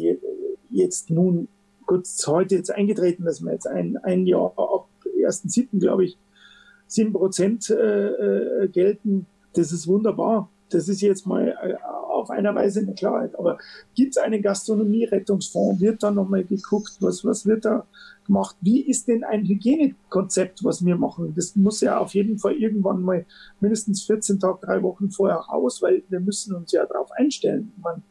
[0.69, 1.47] jetzt nun
[1.85, 6.17] kurz heute jetzt eingetreten, dass wir jetzt ein, ein Jahr ab 1.7., glaube ich,
[6.87, 9.25] 7 Prozent äh, äh, gelten.
[9.53, 10.49] Das ist wunderbar.
[10.69, 11.75] Das ist jetzt mal äh,
[12.09, 13.37] auf einer Weise eine Klarheit.
[13.37, 13.57] Aber
[13.95, 15.81] gibt es einen Gastronomie-Rettungsfonds?
[15.81, 16.97] Wird da nochmal geguckt?
[16.99, 17.85] Was, was wird da
[18.25, 18.55] gemacht?
[18.61, 21.33] Wie ist denn ein Hygienekonzept, was wir machen?
[21.35, 23.25] Das muss ja auf jeden Fall irgendwann mal
[23.59, 27.71] mindestens 14 Tage, drei Wochen vorher raus, weil wir müssen uns ja darauf einstellen.
[27.81, 28.03] Man,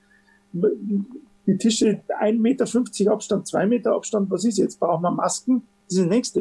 [0.52, 4.78] die Tische 1,50 Meter Abstand, 2 Meter Abstand, was ist jetzt?
[4.78, 5.62] Brauchen wir Masken?
[5.86, 6.40] Das ist das nächste.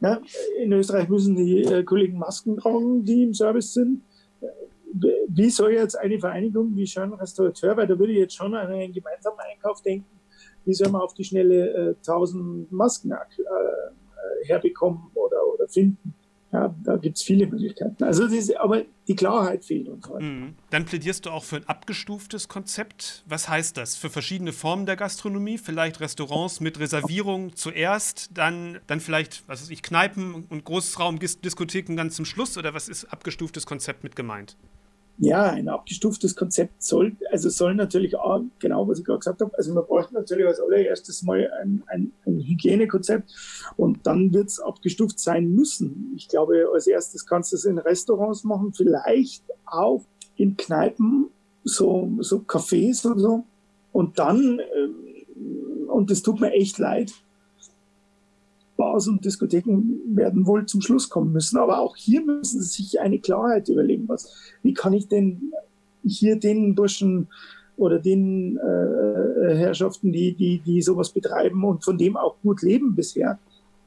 [0.00, 0.20] Ja,
[0.60, 4.02] in Österreich müssen die äh, Kollegen Masken tragen, die im Service sind.
[5.28, 8.68] Wie soll jetzt eine Vereinigung wie Schön Restaurateur, weil da würde ich jetzt schon an
[8.68, 10.06] einen gemeinsamen Einkauf denken,
[10.64, 16.14] wie soll man auf die schnelle äh, 1000 Masken äh, äh, herbekommen oder, oder finden?
[16.52, 18.04] Ja, da gibt es viele Möglichkeiten.
[18.04, 20.24] Also das, aber die Klarheit fehlt uns heute.
[20.24, 20.54] Mhm.
[20.70, 23.24] Dann plädierst du auch für ein abgestuftes Konzept.
[23.26, 23.96] Was heißt das?
[23.96, 25.58] Für verschiedene Formen der Gastronomie?
[25.58, 32.10] Vielleicht Restaurants mit Reservierung zuerst, dann, dann vielleicht, was weiß ich, Kneipen und Großraumdiskotheken dann
[32.10, 32.56] zum Schluss?
[32.56, 34.56] Oder was ist abgestuftes Konzept mit gemeint?
[35.18, 39.56] Ja, ein abgestuftes Konzept soll, also soll natürlich auch, genau was ich gerade gesagt habe,
[39.56, 43.32] also man braucht natürlich als allererstes mal ein, ein, ein Hygienekonzept
[43.78, 46.12] und dann wird es abgestuft sein müssen.
[46.16, 50.04] Ich glaube, als erstes kannst du es in Restaurants machen, vielleicht auch
[50.36, 51.30] in Kneipen,
[51.64, 53.44] so, so Cafés und so.
[53.92, 57.12] Und dann, ähm, und das tut mir echt leid,
[58.86, 61.58] Bars und Diskotheken werden wohl zum Schluss kommen müssen.
[61.58, 64.04] Aber auch hier müssen sie sich eine Klarheit überlegen.
[64.08, 65.52] Was, wie kann ich denn
[66.04, 67.28] hier den Burschen
[67.76, 72.94] oder den äh, Herrschaften, die, die, die sowas betreiben und von dem auch gut leben
[72.94, 73.38] bisher,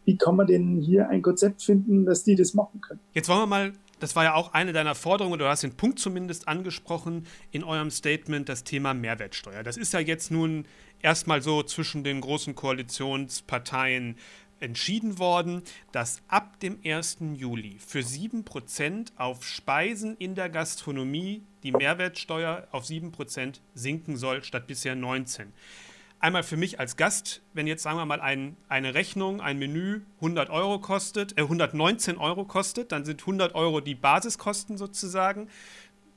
[0.05, 2.99] wie kann man denn hier ein Konzept finden, dass die das machen können?
[3.13, 5.99] Jetzt wollen wir mal, das war ja auch eine deiner Forderungen, du hast den Punkt
[5.99, 9.63] zumindest angesprochen in eurem Statement, das Thema Mehrwertsteuer.
[9.63, 10.65] Das ist ja jetzt nun
[11.01, 14.15] erstmal so zwischen den großen Koalitionsparteien
[14.59, 17.17] entschieden worden, dass ab dem 1.
[17.35, 24.67] Juli für 7% auf Speisen in der Gastronomie die Mehrwertsteuer auf 7% sinken soll, statt
[24.67, 25.47] bisher 19%.
[26.21, 30.01] Einmal für mich als Gast, wenn jetzt sagen wir mal ein, eine Rechnung, ein Menü
[30.17, 35.47] 100 Euro kostet, äh 119 Euro kostet, dann sind 100 Euro die Basiskosten sozusagen.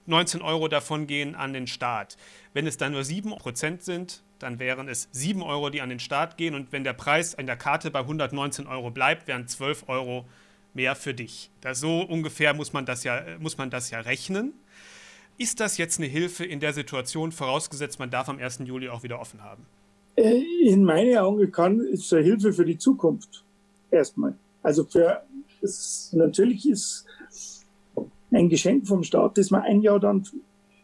[0.07, 2.17] 19 Euro davon gehen an den Staat.
[2.53, 6.37] Wenn es dann nur 7% sind, dann wären es 7 Euro, die an den Staat
[6.37, 6.55] gehen.
[6.55, 10.25] Und wenn der Preis an der Karte bei 119 Euro bleibt, wären 12 Euro
[10.75, 11.51] mehr für dich.
[11.61, 14.53] Das, so ungefähr muss man, das ja, muss man das ja rechnen.
[15.39, 18.61] Ist das jetzt eine Hilfe in der Situation, vorausgesetzt man darf am 1.
[18.65, 19.67] Juli auch wieder offen haben?
[20.17, 23.45] Äh, in meinen Augen kann, es eine Hilfe für die Zukunft.
[23.91, 24.35] Erstmal.
[24.63, 25.23] Also für,
[25.63, 27.07] es, natürlich ist
[28.31, 30.27] ein Geschenk vom Staat, das man ein Jahr dann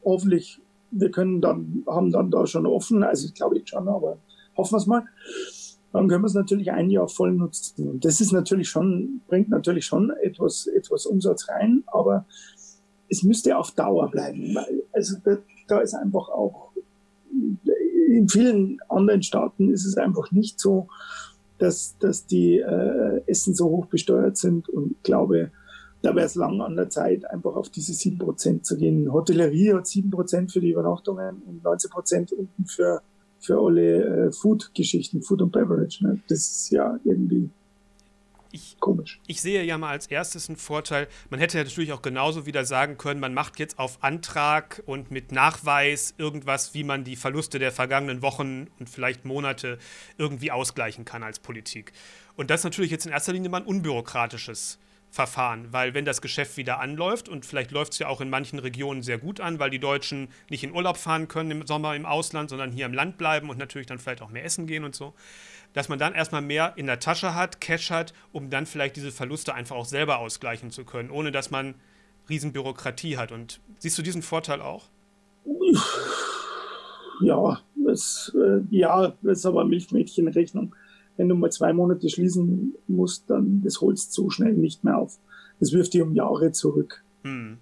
[0.05, 4.18] hoffentlich wir können dann, haben dann da schon offen, also ich glaube ich schon, aber
[4.57, 5.05] hoffen wir es mal.
[5.92, 7.88] Dann können wir es natürlich ein Jahr voll nutzen.
[7.88, 12.27] Und das ist natürlich schon, bringt natürlich schon etwas, etwas Umsatz rein, aber
[13.09, 16.72] es müsste auf Dauer bleiben, weil, also da, da ist einfach auch,
[18.09, 20.88] in vielen anderen Staaten ist es einfach nicht so,
[21.59, 25.51] dass, dass die äh, Essen so hoch besteuert sind und ich glaube,
[26.02, 29.12] da wäre es lang an der Zeit, einfach auf diese 7% zu gehen.
[29.12, 33.02] Hotellerie hat 7% für die Übernachtungen und 19% unten für,
[33.40, 36.04] für alle äh, Food-Geschichten, Food und Beverage.
[36.04, 36.20] Ne?
[36.28, 37.50] Das ist ja irgendwie
[38.50, 39.20] ich, komisch.
[39.26, 42.64] Ich sehe ja mal als erstes einen Vorteil, man hätte ja natürlich auch genauso wieder
[42.64, 47.58] sagen können, man macht jetzt auf Antrag und mit Nachweis irgendwas, wie man die Verluste
[47.58, 49.78] der vergangenen Wochen und vielleicht Monate
[50.16, 51.92] irgendwie ausgleichen kann als Politik.
[52.37, 54.78] Und das ist natürlich jetzt in erster Linie mal ein unbürokratisches
[55.11, 58.59] Verfahren, weil wenn das Geschäft wieder anläuft und vielleicht läuft es ja auch in manchen
[58.59, 62.05] Regionen sehr gut an, weil die Deutschen nicht in Urlaub fahren können im Sommer im
[62.05, 64.94] Ausland, sondern hier im Land bleiben und natürlich dann vielleicht auch mehr essen gehen und
[64.94, 65.14] so,
[65.73, 69.11] dass man dann erstmal mehr in der Tasche hat, Cash hat, um dann vielleicht diese
[69.11, 71.75] Verluste einfach auch selber ausgleichen zu können, ohne dass man
[72.29, 73.33] Riesenbürokratie hat.
[73.33, 74.85] Und siehst du diesen Vorteil auch?
[77.23, 80.75] Ja, das, äh, ja, das ist aber Milchmädchenrechnung
[81.18, 85.18] wenn du mal zwei Monate schließen musst, dann das holst so schnell nicht mehr auf.
[85.61, 87.04] Das wirft dir um Jahre zurück.
[87.24, 87.59] Mhm.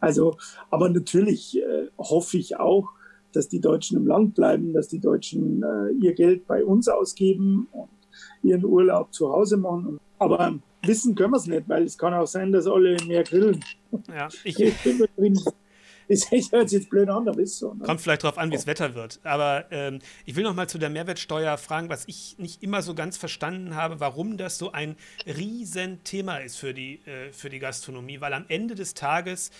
[0.00, 0.36] Also,
[0.70, 2.90] aber natürlich äh, hoffe ich auch,
[3.32, 7.68] dass die Deutschen im Land bleiben, dass die Deutschen äh, ihr Geld bei uns ausgeben
[7.70, 7.88] und
[8.42, 10.00] ihren Urlaub zu Hause machen.
[10.18, 13.64] Aber wissen können wir es nicht, weil es kann auch sein, dass alle mehr grillen.
[14.08, 14.56] Ja, ich,
[16.10, 17.72] Das hört sich jetzt blöd an, aber ist so.
[17.72, 17.84] Ne?
[17.84, 19.20] Kommt vielleicht darauf an, wie das Wetter wird.
[19.22, 22.96] Aber ähm, ich will noch mal zu der Mehrwertsteuer fragen, was ich nicht immer so
[22.96, 28.20] ganz verstanden habe, warum das so ein Riesenthema ist für die, äh, für die Gastronomie.
[28.20, 29.52] Weil am Ende des Tages,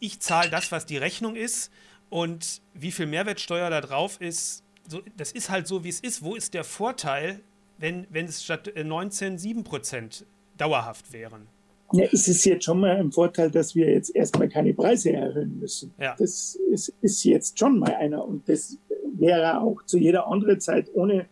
[0.00, 1.72] ich zahle das, was die Rechnung ist
[2.10, 6.22] und wie viel Mehrwertsteuer da drauf ist, so, das ist halt so, wie es ist.
[6.22, 7.40] Wo ist der Vorteil,
[7.78, 10.26] wenn, wenn es statt 19 äh, 7 Prozent
[10.58, 11.46] dauerhaft wären?
[11.92, 15.58] Ja, es ist jetzt schon mal ein Vorteil, dass wir jetzt erstmal keine Preise erhöhen
[15.58, 15.92] müssen.
[15.98, 16.14] Ja.
[16.18, 18.24] Das ist, ist jetzt schon mal einer.
[18.24, 18.76] Und das
[19.18, 21.26] wäre auch zu jeder anderen Zeit ohne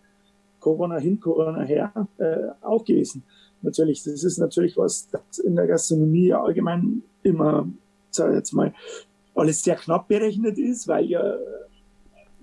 [0.60, 3.22] Corona hin, Corona her äh, auch gewesen.
[3.62, 7.68] Natürlich, das ist natürlich was, das in der Gastronomie allgemein immer,
[8.10, 8.72] sag ich jetzt mal,
[9.34, 11.36] alles sehr knapp berechnet ist, weil ja,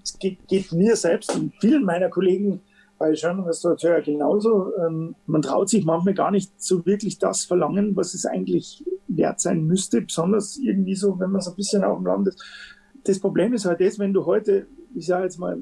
[0.03, 2.61] es geht, geht mir selbst und vielen meiner Kollegen
[2.97, 4.71] bei Schirmrestaurateur genauso.
[4.77, 9.39] Ähm, man traut sich manchmal gar nicht so wirklich das verlangen, was es eigentlich wert
[9.39, 12.43] sein müsste, besonders irgendwie so, wenn man so ein bisschen auf dem Land ist.
[13.03, 15.59] Das Problem ist halt das, wenn du heute, ich sage jetzt mal,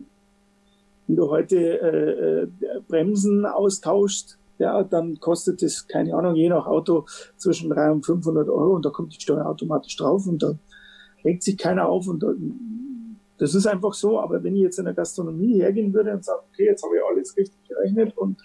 [1.07, 2.47] wenn du heute äh, äh,
[2.87, 7.05] Bremsen austauschst, ja, dann kostet es, keine Ahnung, je nach Auto
[7.37, 10.55] zwischen 300 und 500 Euro und da kommt die Steuer automatisch drauf und da
[11.25, 12.33] regt sich keiner auf und da,
[13.37, 16.41] das ist einfach so, aber wenn ich jetzt in der Gastronomie hergehen würde und sage,
[16.51, 18.37] okay, jetzt habe ich alles richtig gerechnet und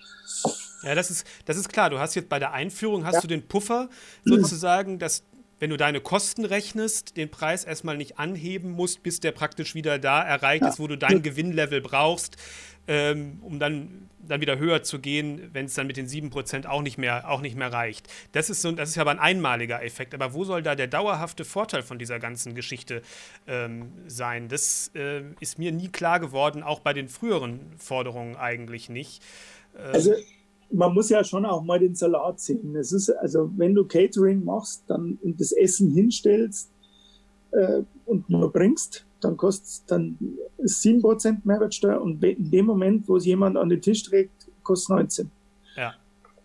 [0.82, 1.90] ja, das ist, das ist klar.
[1.90, 3.20] Du hast jetzt bei der Einführung hast ja.
[3.22, 3.88] du den Puffer
[4.24, 5.24] sozusagen, dass
[5.60, 9.98] wenn du deine Kosten rechnest, den Preis erstmal nicht anheben musst, bis der praktisch wieder
[9.98, 10.68] da erreicht ja.
[10.68, 12.36] ist, wo du dein Gewinnlevel brauchst,
[12.86, 16.82] ähm, um dann, dann wieder höher zu gehen, wenn es dann mit den 7% auch
[16.82, 18.08] nicht mehr, auch nicht mehr reicht.
[18.32, 20.14] Das ist, so, das ist ja aber ein einmaliger Effekt.
[20.14, 23.02] Aber wo soll da der dauerhafte Vorteil von dieser ganzen Geschichte
[23.46, 24.48] ähm, sein?
[24.48, 29.22] Das äh, ist mir nie klar geworden, auch bei den früheren Forderungen eigentlich nicht.
[29.76, 30.14] Ähm, also
[30.70, 32.76] man muss ja schon auch mal den Salat sehen.
[32.76, 36.70] Es ist, also wenn du Catering machst dann und das Essen hinstellst
[37.52, 40.18] äh, und nur bringst, dann kostet dann
[40.58, 44.90] ist 7% Mehrwertsteuer und in dem Moment, wo es jemand an den Tisch trägt, kostet
[44.90, 45.30] 19.
[45.76, 45.94] Ja.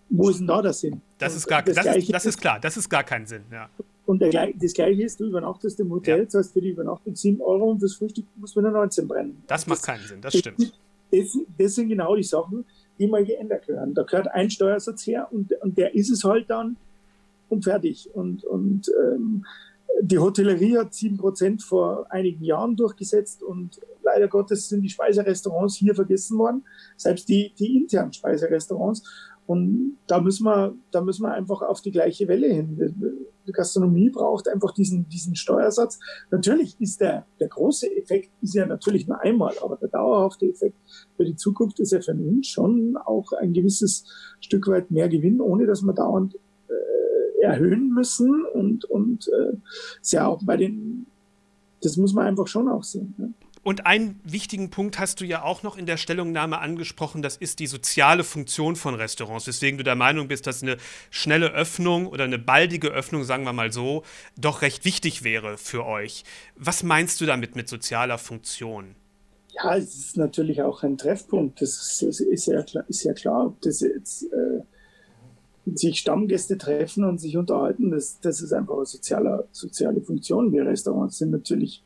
[0.09, 1.01] Wo ist denn da der Sinn?
[1.17, 3.43] Das ist, gar, das, das, ist, das ist klar, das ist gar keinen Sinn.
[3.51, 3.69] Ja.
[4.05, 6.27] Und der, das Gleiche ist, du übernachtest im Hotel, ja.
[6.27, 9.43] zahlst für die Übernachtung 7 Euro und fürs Frühstück muss man 19 brennen.
[9.47, 10.73] Das macht das, keinen Sinn, das stimmt.
[11.11, 12.65] Das, das, sind genau die Sachen,
[13.07, 13.93] mal geändert gehören.
[13.93, 16.77] Da gehört ein Steuersatz her und, und der ist es halt dann
[17.49, 18.09] und fertig.
[18.13, 19.45] Und, und ähm,
[20.01, 25.95] die Hotellerie hat 7% vor einigen Jahren durchgesetzt und leider Gottes sind die Speiserestaurants hier
[25.95, 26.63] vergessen worden,
[26.97, 29.03] selbst die, die internen Speiserestaurants.
[29.45, 33.27] Und da müssen wir, da müssen wir einfach auf die gleiche Welle hin.
[33.47, 35.99] Die Gastronomie braucht einfach diesen, diesen Steuersatz.
[36.31, 40.77] Natürlich ist der, der große Effekt ist ja natürlich nur einmal, aber der dauerhafte Effekt
[41.17, 44.05] für die Zukunft ist ja für uns schon auch ein gewisses
[44.39, 49.57] Stück weit mehr Gewinn, ohne dass man dauernd äh, erhöhen müssen und, und äh,
[50.01, 51.05] ist ja auch bei den,
[51.81, 53.13] das muss man einfach schon auch sehen.
[53.17, 53.33] Ne?
[53.63, 57.59] Und einen wichtigen Punkt hast du ja auch noch in der Stellungnahme angesprochen, das ist
[57.59, 60.75] die soziale Funktion von Restaurants, weswegen du der Meinung bist, dass eine
[61.09, 64.03] schnelle Öffnung oder eine baldige Öffnung, sagen wir mal so,
[64.37, 66.25] doch recht wichtig wäre für euch.
[66.57, 68.95] Was meinst du damit mit sozialer Funktion?
[69.53, 71.61] Ja, es ist natürlich auch ein Treffpunkt.
[71.61, 74.61] Das ist, ja, klar, ist ja klar, ob das jetzt äh,
[75.73, 80.51] sich Stammgäste treffen und sich unterhalten, das, das ist einfach eine soziale, soziale Funktion.
[80.51, 81.81] Wir Restaurants sind natürlich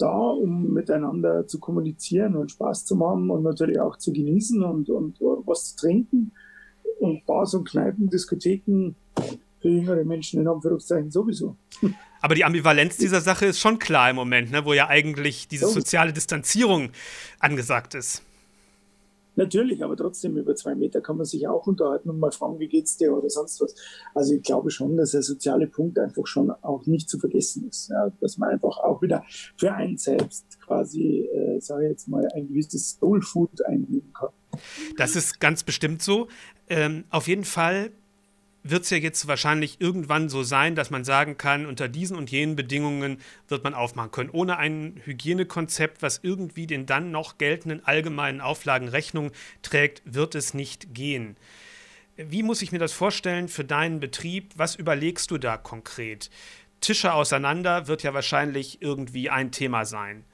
[0.00, 4.88] da, um miteinander zu kommunizieren und Spaß zu machen und natürlich auch zu genießen und,
[4.88, 6.32] und was zu trinken.
[6.98, 8.94] Und Bars und Kneipen, Diskotheken
[9.60, 11.56] für jüngere Menschen in Anführungszeichen sowieso.
[12.22, 15.66] Aber die Ambivalenz dieser Sache ist schon klar im Moment, ne, wo ja eigentlich diese
[15.68, 16.90] soziale Distanzierung
[17.38, 18.22] angesagt ist.
[19.36, 22.68] Natürlich, aber trotzdem über zwei Meter kann man sich auch unterhalten und mal fragen, wie
[22.68, 23.74] geht's dir oder sonst was.
[24.14, 27.90] Also ich glaube schon, dass der soziale Punkt einfach schon auch nicht zu vergessen ist.
[27.90, 28.10] Ja?
[28.20, 29.24] Dass man einfach auch wieder
[29.56, 34.30] für einen selbst quasi, äh, sage ich jetzt mal, ein gewisses Soul Food einnehmen kann.
[34.96, 36.28] Das ist ganz bestimmt so.
[36.68, 37.92] Ähm, auf jeden Fall
[38.62, 42.30] wird es ja jetzt wahrscheinlich irgendwann so sein, dass man sagen kann, unter diesen und
[42.30, 44.30] jenen Bedingungen wird man aufmachen können.
[44.30, 49.30] Ohne ein Hygienekonzept, was irgendwie den dann noch geltenden allgemeinen Auflagen Rechnung
[49.62, 51.36] trägt, wird es nicht gehen.
[52.16, 54.52] Wie muss ich mir das vorstellen für deinen Betrieb?
[54.56, 56.28] Was überlegst du da konkret?
[56.82, 60.24] Tische auseinander wird ja wahrscheinlich irgendwie ein Thema sein.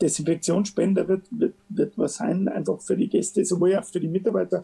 [0.00, 4.62] Desinfektionsspender wird, wird, wird was sein, einfach für die Gäste, sowohl auch für die Mitarbeiter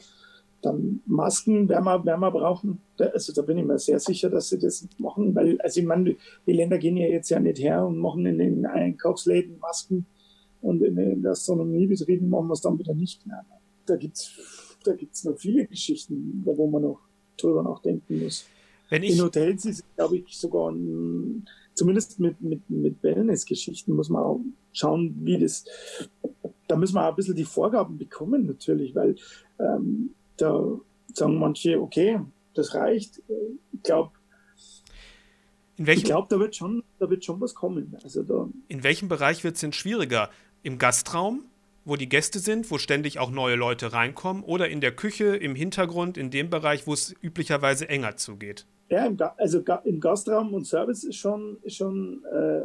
[0.63, 2.81] dann Masken werden wir, werden wir brauchen.
[2.99, 6.17] Also da bin ich mir sehr sicher, dass sie das machen, weil, also ich meine,
[6.47, 10.07] die Länder gehen ja jetzt ja nicht her und machen in den Einkaufsläden Masken
[10.61, 13.45] und in den Gastronomiebetrieben machen wir es dann wieder nicht mehr.
[13.87, 17.01] Da gibt's da gibt's noch viele Geschichten, wo man noch
[17.37, 18.47] drüber nachdenken muss.
[18.91, 24.09] Wenn ich in Hotels ist, glaube ich, sogar ein, zumindest mit, mit, mit Wellness-Geschichten muss
[24.09, 24.41] man auch
[24.73, 25.65] schauen, wie das,
[26.67, 29.17] da müssen wir auch ein bisschen die Vorgaben bekommen natürlich, weil
[29.59, 30.79] ähm, da
[31.13, 32.21] sagen manche, okay,
[32.55, 33.23] das reicht.
[33.73, 34.13] Ich glaube,
[35.77, 37.97] ich glaube, da wird schon, da wird schon was kommen.
[38.03, 40.31] Also da in welchem Bereich wird es denn schwieriger?
[40.63, 41.45] Im Gastraum,
[41.85, 45.55] wo die Gäste sind, wo ständig auch neue Leute reinkommen, oder in der Küche, im
[45.55, 48.67] Hintergrund, in dem Bereich, wo es üblicherweise enger zugeht?
[48.91, 52.65] Ja, im also im Gastraum und Service ist schon, schon äh, äh,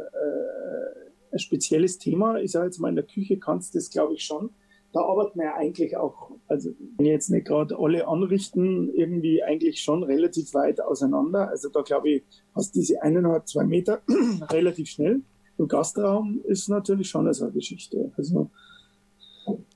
[1.32, 2.40] ein spezielles Thema.
[2.40, 4.50] Ich sage jetzt mal, in der Küche kannst du das, glaube ich, schon
[4.94, 10.04] da arbeiten wir eigentlich auch, also wenn jetzt nicht gerade alle anrichten, irgendwie eigentlich schon
[10.04, 11.48] relativ weit auseinander.
[11.48, 12.22] Also da glaube ich,
[12.54, 14.02] hast diese eineinhalb, zwei Meter
[14.52, 15.22] relativ schnell.
[15.58, 18.12] Im Gastraum ist natürlich schon eine Geschichte.
[18.16, 18.50] Also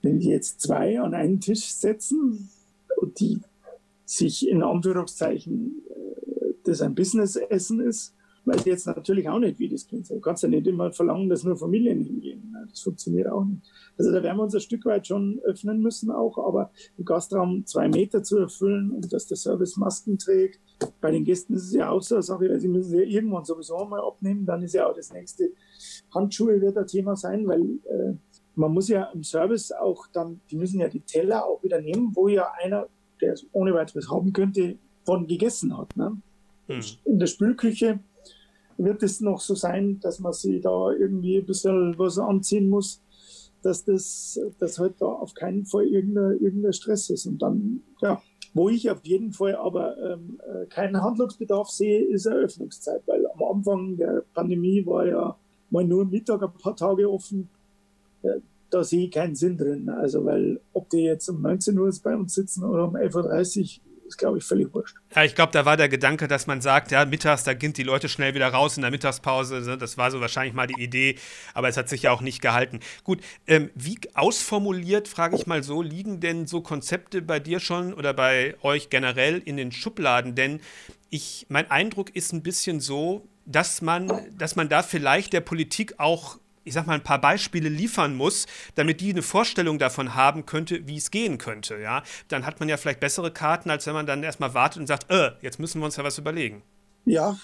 [0.03, 2.49] wenn die jetzt zwei an einen Tisch setzen
[3.01, 3.41] und die
[4.05, 8.15] sich in Anführungszeichen äh, das ein Business-Essen ist,
[8.49, 10.11] weiß ich jetzt natürlich auch nicht, wie das geht.
[10.11, 12.57] Du kannst ja nicht immer verlangen, dass nur Familien hingehen.
[12.69, 13.63] Das funktioniert auch nicht.
[13.97, 17.67] Also da werden wir uns ein Stück weit schon öffnen müssen auch, aber im Gastraum
[17.67, 20.61] zwei Meter zu erfüllen und dass der Service Masken trägt.
[21.01, 23.05] Bei den Gästen ist es ja auch so, eine Sache, weil sie müssen sie ja
[23.05, 24.47] irgendwann sowieso mal abnehmen.
[24.47, 25.51] Dann ist ja auch das nächste
[26.15, 28.15] Handschuhe wird ein Thema sein, weil äh,
[28.55, 32.11] man muss ja im Service auch dann, die müssen ja die Teller auch wieder nehmen,
[32.15, 32.89] wo ja einer,
[33.21, 35.97] der es ohne weiteres haben könnte, von gegessen hat.
[35.97, 36.21] Ne?
[36.67, 36.81] Mhm.
[37.05, 38.01] In der Spülküche
[38.79, 43.03] wird es noch so sein, dass man sich da irgendwie ein bisschen was anziehen muss,
[43.63, 47.27] dass das dass halt da auf keinen Fall irgendein, irgendein Stress ist.
[47.27, 48.23] Und dann, ja,
[48.55, 53.43] wo ich auf jeden Fall aber ähm, äh, keinen Handlungsbedarf sehe, ist Eröffnungszeit, weil am
[53.43, 55.37] Anfang der Pandemie war ja
[55.71, 57.49] mal nur Mittag ein paar Tage offen.
[58.23, 59.89] Äh, da sehe ich keinen Sinn drin.
[59.89, 63.85] Also, weil ob die jetzt um 19 Uhr bei uns sitzen oder um 11.30 Uhr,
[64.09, 64.97] ist, glaube ich, völlig wurscht.
[65.15, 67.83] Ja, ich glaube, da war der Gedanke, dass man sagt, ja, mittags, da gehen die
[67.83, 69.61] Leute schnell wieder raus in der Mittagspause.
[69.61, 69.79] Ne?
[69.79, 71.17] Das war so wahrscheinlich mal die Idee,
[71.55, 72.81] aber es hat sich ja auch nicht gehalten.
[73.05, 77.95] Gut, ähm, wie ausformuliert, frage ich mal so, liegen denn so Konzepte bei dir schon
[77.95, 80.35] oder bei euch generell in den Schubladen?
[80.35, 80.61] Denn
[81.11, 85.95] ich, mein Eindruck ist ein bisschen so, dass man, dass man da vielleicht der Politik
[85.99, 86.39] auch
[86.69, 88.47] ich sag mal, ein paar Beispiele liefern muss,
[88.77, 91.79] damit die eine Vorstellung davon haben könnte, wie es gehen könnte.
[91.79, 92.03] Ja?
[92.29, 95.11] Dann hat man ja vielleicht bessere Karten, als wenn man dann erstmal wartet und sagt,
[95.11, 96.63] äh, jetzt müssen wir uns ja was überlegen.
[97.05, 97.37] Ja,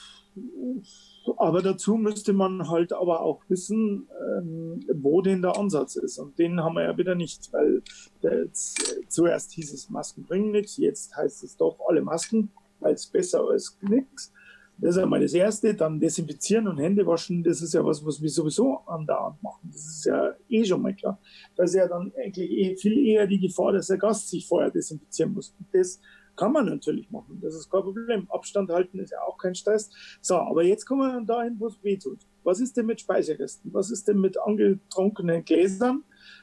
[1.37, 6.19] aber dazu müsste man halt aber auch wissen, ähm, wo denn der Ansatz ist.
[6.19, 7.83] Und den haben wir ja wieder nicht, weil
[8.21, 12.51] jetzt, zuerst hieß es, Masken bringen nichts, jetzt heißt es doch alle Masken,
[12.81, 14.33] weil es besser als nichts.
[14.79, 15.75] Das ist einmal das Erste.
[15.75, 19.71] Dann desinfizieren und Hände waschen, das ist ja was, was wir sowieso andauernd machen.
[19.73, 21.19] Das ist ja eh schon mal klar.
[21.57, 24.71] Da ist ja dann eigentlich eh, viel eher die Gefahr, dass der Gast sich vorher
[24.71, 25.55] desinfizieren muss.
[25.59, 26.01] Und das
[26.37, 27.39] kann man natürlich machen.
[27.41, 28.27] Das ist kein Problem.
[28.31, 29.91] Abstand halten ist ja auch kein Stress.
[30.21, 32.19] So, aber jetzt kommen wir dahin, wo es weh tut.
[32.43, 33.73] Was ist denn mit Speiseresten?
[33.73, 36.03] Was ist denn mit angetrunkenen Gläsern?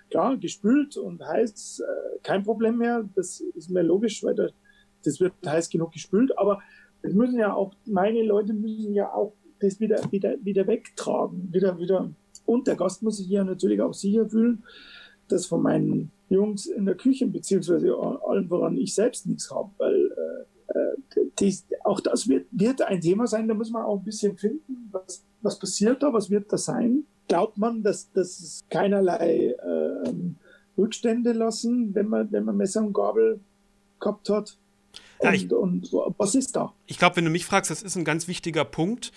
[0.09, 3.07] Klar, gespült und heiß, äh, kein Problem mehr.
[3.15, 4.35] Das ist mir logisch, weil
[5.03, 6.37] das wird heiß genug gespült.
[6.37, 6.61] Aber
[7.01, 11.77] es müssen ja auch, meine Leute müssen ja auch das wieder, wieder, wieder wegtragen, wieder,
[11.79, 12.09] wieder.
[12.45, 14.63] Und der Gast muss sich ja natürlich auch sicher fühlen,
[15.27, 19.95] dass von meinen Jungs in der Küche, beziehungsweise allen voran ich selbst nichts habe, weil
[19.95, 24.03] äh, äh dies, auch das wird, wird ein Thema sein, da muss man auch ein
[24.03, 27.05] bisschen finden, was, was passiert da, was wird da sein.
[27.27, 30.13] Glaubt man, dass, dass es keinerlei äh,
[30.77, 33.39] Rückstände lassen, wenn man, wenn man Messer und Gabel
[33.99, 34.57] gehabt hat?
[35.21, 36.73] Ja, ich, und, und, was ist da?
[36.87, 39.11] Ich glaube, wenn du mich fragst, das ist ein ganz wichtiger Punkt.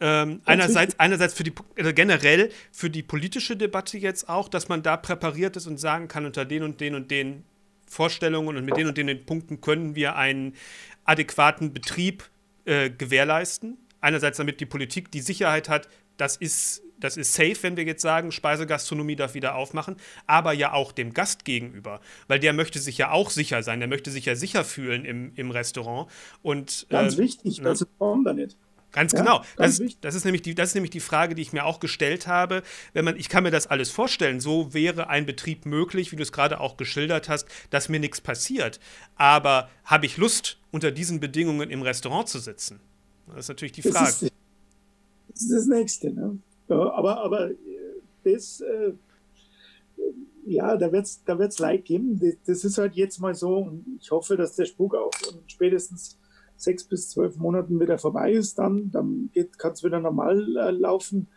[0.00, 4.82] Ähm, einerseits, einerseits für die also generell für die politische Debatte jetzt auch, dass man
[4.82, 7.44] da präpariert ist und sagen kann, unter den und den und den
[7.86, 10.54] Vorstellungen und mit den und den Punkten können wir einen
[11.04, 12.28] adäquaten Betrieb
[12.64, 13.78] äh, gewährleisten.
[14.00, 18.02] Einerseits, damit die Politik die Sicherheit hat, das ist das ist safe, wenn wir jetzt
[18.02, 19.96] sagen, Speisegastronomie darf wieder aufmachen,
[20.26, 23.88] aber ja auch dem Gast gegenüber, weil der möchte sich ja auch sicher sein, der
[23.88, 26.10] möchte sich ja sicher fühlen im, im Restaurant.
[26.42, 27.64] Und, Ganz äh, wichtig, ne?
[27.64, 28.56] das kommt da nicht.
[28.90, 29.42] Ganz ja, genau.
[29.56, 31.80] Ganz das, das, ist nämlich die, das ist nämlich die Frage, die ich mir auch
[31.80, 32.62] gestellt habe.
[32.92, 36.22] Wenn man, ich kann mir das alles vorstellen, so wäre ein Betrieb möglich, wie du
[36.22, 38.78] es gerade auch geschildert hast, dass mir nichts passiert.
[39.16, 42.80] Aber habe ich Lust, unter diesen Bedingungen im Restaurant zu sitzen?
[43.26, 44.06] Das ist natürlich die Frage.
[44.06, 44.32] Das ist
[45.28, 46.12] das, ist das Nächste.
[46.12, 46.38] Ne?
[46.68, 47.56] Ja, aber, aber äh,
[48.24, 48.92] das, äh,
[50.46, 52.20] ja, da wird es da wird's Leid geben.
[52.46, 55.12] Das, ist halt jetzt mal so und ich hoffe, dass der Spuk auch
[55.46, 56.18] spätestens
[56.56, 58.58] sechs bis zwölf Monaten wieder vorbei ist.
[58.58, 61.28] Dann, dann kann es wieder normal äh, laufen.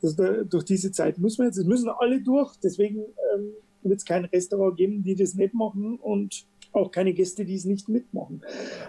[0.00, 2.56] Das, da, durch diese Zeit müssen wir jetzt, es müssen alle durch.
[2.62, 2.98] Deswegen
[3.34, 3.52] ähm,
[3.82, 7.64] wird es kein Restaurant geben, die das nicht machen und auch keine Gäste, die es
[7.64, 8.42] nicht mitmachen.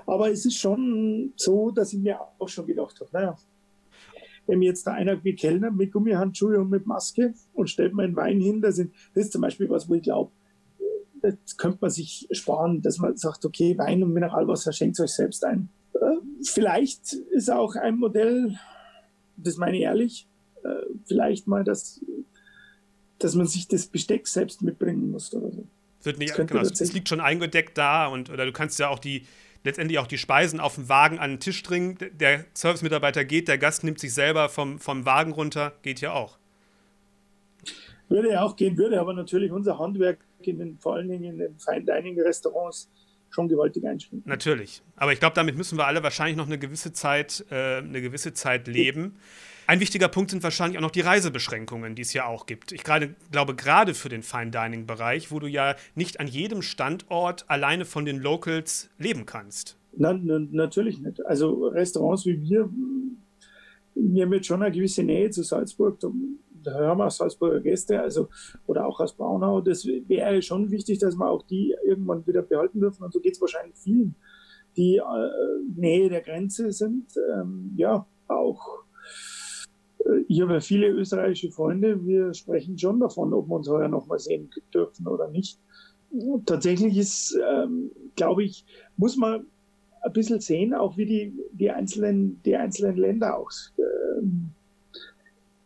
[0.06, 3.38] Aber es ist schon so, dass ich mir auch schon gedacht habe, naja,
[4.48, 8.16] wenn mir jetzt da einer gekellnert mit Gummihandschuhe und mit Maske und stellt mir einen
[8.16, 10.32] Wein hin, das, sind, das ist zum Beispiel was, wo ich glaube,
[11.22, 15.46] das könnte man sich sparen, dass man sagt, okay, Wein und Mineralwasser schenkt euch selbst
[15.46, 15.70] ein.
[15.94, 16.00] Äh,
[16.46, 18.58] vielleicht ist auch ein Modell,
[19.38, 20.28] das meine ich ehrlich,
[20.64, 20.70] äh,
[21.06, 22.04] vielleicht mal, dass,
[23.20, 25.66] dass man sich das Besteck selbst mitbringen muss oder so.
[26.04, 29.26] Wird nicht, genau, es liegt schon eingedeckt da und oder du kannst ja auch die,
[29.64, 31.98] letztendlich auch die Speisen auf dem Wagen an den Tisch bringen.
[32.14, 36.38] Der Servicemitarbeiter geht, der Gast nimmt sich selber vom, vom Wagen runter, geht ja auch.
[38.10, 41.38] Würde ja auch gehen, würde aber natürlich unser Handwerk in den, vor allen Dingen in
[41.38, 42.90] den Fine Dining Restaurants
[43.30, 44.30] schon gewaltig einschränken.
[44.30, 44.82] Natürlich.
[44.96, 48.34] Aber ich glaube, damit müssen wir alle wahrscheinlich noch eine gewisse Zeit, äh, eine gewisse
[48.34, 49.18] Zeit leben.
[49.74, 52.74] Ein wichtiger Punkt sind wahrscheinlich auch noch die Reisebeschränkungen, die es ja auch gibt.
[52.74, 56.62] Ich grade, glaube, gerade für den Fine Dining Bereich, wo du ja nicht an jedem
[56.62, 59.80] Standort alleine von den Locals leben kannst.
[59.98, 61.26] Na, na, natürlich nicht.
[61.26, 62.70] Also Restaurants wie wir,
[63.96, 66.00] wir haben jetzt schon eine gewisse Nähe zu Salzburg.
[66.00, 68.30] Da hören wir auch Salzburger Gäste, also
[68.68, 69.60] oder auch aus Braunau.
[69.60, 73.04] Das wäre schon wichtig, dass wir auch die irgendwann wieder behalten dürfen.
[73.06, 74.14] Und so geht es wahrscheinlich vielen,
[74.78, 75.02] die äh,
[75.76, 77.08] Nähe der Grenze sind.
[77.34, 78.83] Ähm, ja, auch
[80.28, 82.06] ich habe viele österreichische Freunde.
[82.06, 85.60] Wir sprechen schon davon, ob wir uns heuer noch mal sehen dürfen oder nicht.
[86.46, 88.66] Tatsächlich ist, ähm, glaube ich,
[88.98, 89.46] muss man
[90.02, 94.50] ein bisschen sehen, auch wie die, die, einzelnen, die einzelnen Länder auch ähm,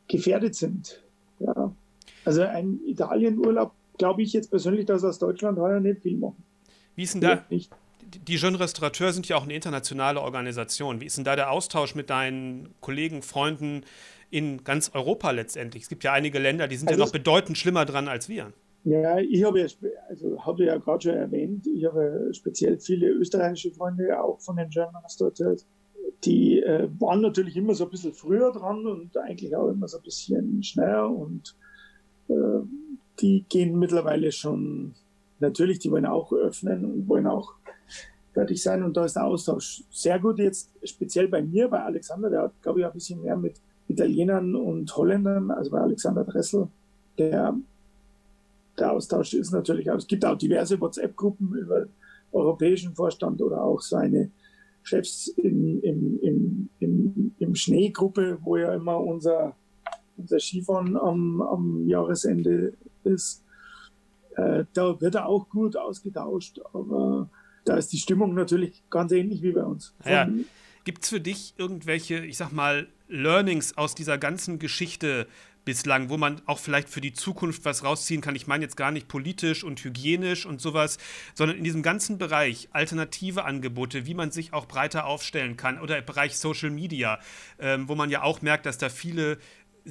[0.08, 1.04] gefährdet sind.
[1.40, 1.74] Ja.
[2.24, 6.44] Also ein Italienurlaub, glaube ich jetzt persönlich, dass aus Deutschland heuer nicht viel machen.
[6.96, 7.46] Wie ist denn da?
[7.50, 7.72] Nicht
[8.08, 11.02] die Jeunes Restaurateurs sind ja auch eine internationale Organisation.
[11.02, 13.84] Wie ist denn da der Austausch mit deinen Kollegen, Freunden
[14.30, 15.84] in ganz Europa letztendlich.
[15.84, 18.54] Es gibt ja einige Länder, die sind also ja noch bedeutend schlimmer dran als wir.
[18.84, 19.68] Ja, ich habe ja,
[20.08, 24.70] also habe ja gerade schon erwähnt, ich habe speziell viele österreichische Freunde, auch von den
[24.70, 25.66] German Restaurateurs.
[26.24, 29.98] Die äh, waren natürlich immer so ein bisschen früher dran und eigentlich auch immer so
[29.98, 31.56] ein bisschen schneller und
[32.30, 32.62] äh,
[33.20, 34.94] die gehen mittlerweile schon,
[35.40, 37.56] natürlich, die wollen auch öffnen und wollen auch
[38.34, 40.40] fertig sein und da ist der Austausch sehr gut.
[40.40, 44.56] Jetzt speziell bei mir, bei Alexander, der hat, glaube ich, ein bisschen mehr mit Italienern
[44.56, 46.68] und Holländern, also bei Alexander Dressel,
[47.18, 47.56] der,
[48.78, 51.88] der Austausch ist natürlich auch, es gibt auch diverse WhatsApp-Gruppen über
[52.32, 54.32] europäischen Vorstand oder auch seine
[54.84, 59.56] Chefs in, in, in, in, im Schneegruppe, wo ja immer unser,
[60.18, 62.74] unser Skifahren am, am Jahresende
[63.04, 63.44] ist.
[64.36, 67.30] Äh, da wird er auch gut ausgetauscht, aber
[67.66, 69.94] da ist die Stimmung natürlich ganz ähnlich wie bei uns.
[70.06, 70.30] Ja.
[70.88, 75.28] Gibt es für dich irgendwelche, ich sag mal, Learnings aus dieser ganzen Geschichte
[75.66, 78.38] bislang, wo man auch vielleicht für die Zukunft was rausziehen kann?
[78.38, 80.98] Ich meine jetzt gar nicht politisch und hygienisch und sowas,
[81.34, 85.98] sondern in diesem ganzen Bereich alternative Angebote, wie man sich auch breiter aufstellen kann oder
[85.98, 87.20] im Bereich Social Media,
[87.60, 89.40] ähm, wo man ja auch merkt, dass da viele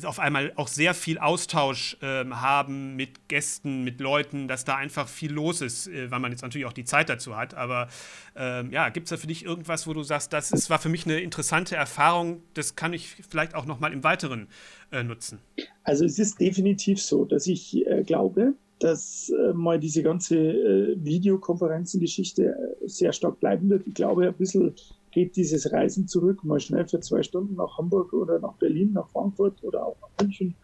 [0.05, 5.09] auf einmal auch sehr viel Austausch ähm, haben mit Gästen, mit Leuten, dass da einfach
[5.09, 7.55] viel los ist, äh, weil man jetzt natürlich auch die Zeit dazu hat.
[7.55, 7.89] Aber
[8.35, 10.89] ähm, ja, gibt es da für dich irgendwas, wo du sagst, das ist, war für
[10.89, 14.49] mich eine interessante Erfahrung, das kann ich vielleicht auch nochmal im Weiteren
[14.93, 15.39] äh, nutzen?
[15.85, 20.97] Also es ist definitiv so, dass ich äh, glaube, dass äh, mal diese ganze äh,
[21.03, 23.87] Videokonferenzengeschichte äh, sehr stark bleiben wird.
[23.87, 24.75] Ich glaube, ein bisschen
[25.17, 29.09] geht dieses Reisen zurück, mal schnell für zwei Stunden nach Hamburg oder nach Berlin, nach
[29.09, 30.55] Frankfurt oder auch nach München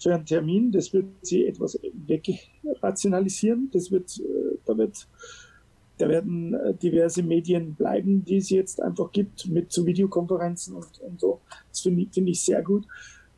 [0.00, 0.72] für einen Termin.
[0.72, 3.70] Das wird sie etwas wegrationalisieren.
[3.72, 5.06] Das wird, äh, da wird,
[5.96, 10.98] da werden äh, diverse Medien bleiben, die es jetzt einfach gibt, mit so Videokonferenzen und,
[10.98, 11.40] und so.
[11.70, 12.84] Das finde ich, finde ich sehr gut.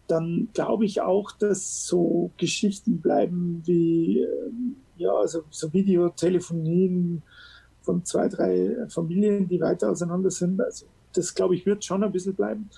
[0.07, 7.25] Dann glaube ich auch, dass so Geschichten bleiben wie, ähm, ja, also so Videotelefonien,
[7.83, 10.61] von zwei, drei Familien, die weiter auseinander sind.
[10.61, 12.71] Also das, glaube ich, wird schon ein bisschen bleiben.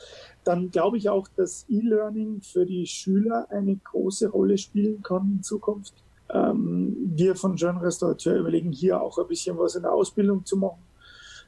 [0.45, 5.43] Dann glaube ich auch, dass E-Learning für die Schüler eine große Rolle spielen kann in
[5.43, 5.95] Zukunft.
[6.31, 10.57] Ähm, wir von Jean Restaurateur überlegen hier auch ein bisschen was in der Ausbildung zu
[10.57, 10.83] machen.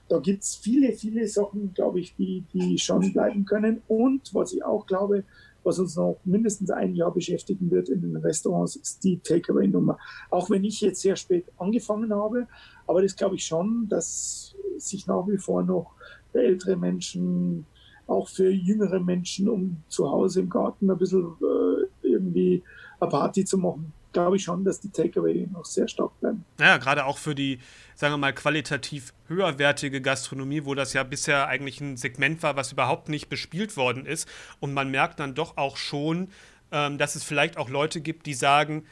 [0.08, 3.80] Da gibt es viele, viele Sachen, glaube ich, die, die schon bleiben können.
[3.88, 5.24] Und was ich auch glaube,
[5.64, 9.98] was uns noch mindestens ein Jahr beschäftigen wird in den Restaurants, ist die Takeaway-Nummer.
[10.30, 12.46] Auch wenn ich jetzt sehr spät angefangen habe,
[12.86, 15.92] aber das glaube ich schon, dass sich nach wie vor noch
[16.32, 17.66] ältere Menschen,
[18.06, 22.62] auch für jüngere Menschen, um zu Hause im Garten ein bisschen äh, irgendwie
[23.00, 26.44] eine Party zu machen, glaube ich schon, dass die Takeaway noch sehr stark bleiben.
[26.58, 27.58] Ja, gerade auch für die,
[27.94, 32.72] sagen wir mal, qualitativ höherwertige Gastronomie, wo das ja bisher eigentlich ein Segment war, was
[32.72, 34.26] überhaupt nicht bespielt worden ist.
[34.60, 36.28] Und man merkt dann doch auch schon,
[36.72, 38.86] ähm, dass es vielleicht auch Leute gibt, die sagen,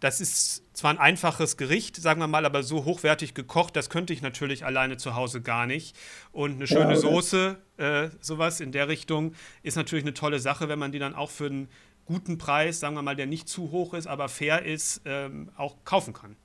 [0.00, 4.12] das ist zwar ein einfaches Gericht, sagen wir mal, aber so hochwertig gekocht, das könnte
[4.12, 5.96] ich natürlich alleine zu Hause gar nicht.
[6.32, 10.68] Und eine schöne ja, Soße, äh, sowas in der Richtung, ist natürlich eine tolle Sache,
[10.68, 11.68] wenn man die dann auch für einen
[12.06, 15.76] guten Preis, sagen wir mal, der nicht zu hoch ist, aber fair ist, ähm, auch
[15.84, 16.36] kaufen kann.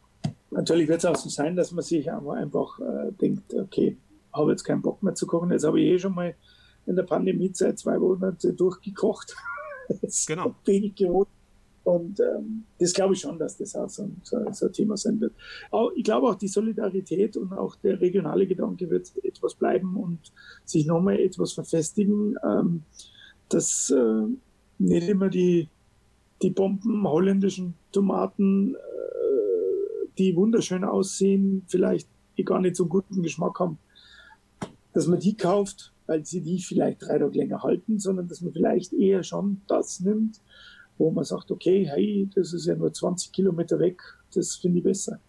[0.50, 3.98] Natürlich wird es auch so sein, dass man sich einfach äh, denkt, okay,
[4.34, 5.52] habe jetzt keinen Bock mehr zu kochen.
[5.52, 6.36] Jetzt habe ich eh schon mal
[6.86, 9.36] in der Pandemiezeit zwei Monate durchgekocht.
[10.02, 10.56] das genau.
[10.66, 11.30] wenig gewohnt.
[11.84, 15.20] Und ähm, das glaube ich schon, dass das auch so ein, so, ein Thema sein
[15.20, 15.34] wird.
[15.72, 20.20] Auch, ich glaube auch die Solidarität und auch der regionale Gedanke wird etwas bleiben und
[20.64, 22.36] sich nochmal etwas verfestigen.
[22.44, 22.84] Ähm,
[23.50, 24.28] dass äh,
[24.82, 25.70] nicht immer die,
[26.42, 32.08] die Bomben holländischen Tomaten, äh, die wunderschön aussehen, vielleicht
[32.38, 33.78] die gar nicht so einen guten Geschmack haben,
[34.94, 38.54] dass man die kauft, weil sie die vielleicht drei Tage länger halten, sondern dass man
[38.54, 40.42] vielleicht eher schon das nimmt,
[40.98, 44.02] wo man sagt, okay, hey, das ist ja nur 20 Kilometer weg,
[44.34, 45.20] das finde ich besser.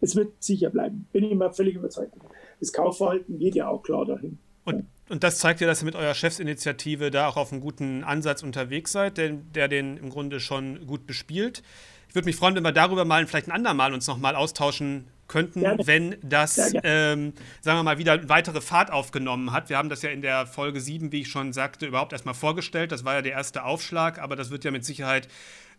[0.00, 2.14] Es wird sicher bleiben, bin ich immer völlig überzeugt.
[2.60, 4.38] Das Kaufverhalten geht ja auch klar dahin.
[4.64, 8.02] Und und das zeigt ja, dass ihr mit eurer Chefsinitiative da auch auf einem guten
[8.02, 11.62] Ansatz unterwegs seid, der, der den im Grunde schon gut bespielt.
[12.08, 15.60] Ich würde mich freuen, wenn wir darüber mal vielleicht ein andermal uns nochmal austauschen könnten,
[15.60, 15.86] Gerne.
[15.86, 19.68] wenn das, ähm, sagen wir mal, wieder weitere Fahrt aufgenommen hat.
[19.68, 22.90] Wir haben das ja in der Folge 7, wie ich schon sagte, überhaupt erstmal vorgestellt.
[22.90, 25.28] Das war ja der erste Aufschlag, aber das wird ja mit Sicherheit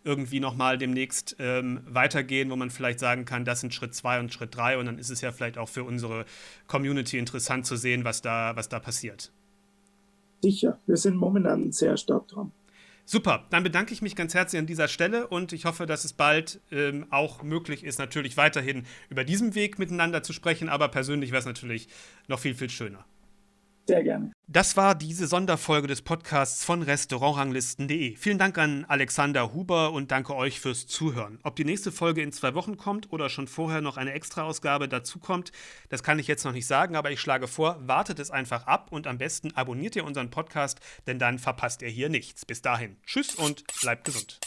[0.04, 4.32] irgendwie nochmal demnächst ähm, weitergehen, wo man vielleicht sagen kann, das sind Schritt zwei und
[4.32, 6.26] Schritt drei und dann ist es ja vielleicht auch für unsere
[6.66, 9.32] Community interessant zu sehen, was da, was da passiert.
[10.42, 12.52] Sicher, wir sind momentan sehr stark dran.
[13.06, 16.14] Super, dann bedanke ich mich ganz herzlich an dieser Stelle und ich hoffe, dass es
[16.14, 21.30] bald ähm, auch möglich ist, natürlich weiterhin über diesen Weg miteinander zu sprechen, aber persönlich
[21.30, 21.88] wäre es natürlich
[22.28, 23.04] noch viel, viel schöner.
[23.86, 24.32] Sehr gerne.
[24.46, 28.16] Das war diese Sonderfolge des Podcasts von Restaurantranglisten.de.
[28.16, 31.38] Vielen Dank an Alexander Huber und danke euch fürs Zuhören.
[31.42, 35.18] Ob die nächste Folge in zwei Wochen kommt oder schon vorher noch eine Extraausgabe dazu
[35.18, 35.52] kommt,
[35.90, 38.88] das kann ich jetzt noch nicht sagen, aber ich schlage vor, wartet es einfach ab
[38.90, 42.46] und am besten abonniert ihr unseren Podcast, denn dann verpasst ihr hier nichts.
[42.46, 44.40] Bis dahin, tschüss und bleibt gesund.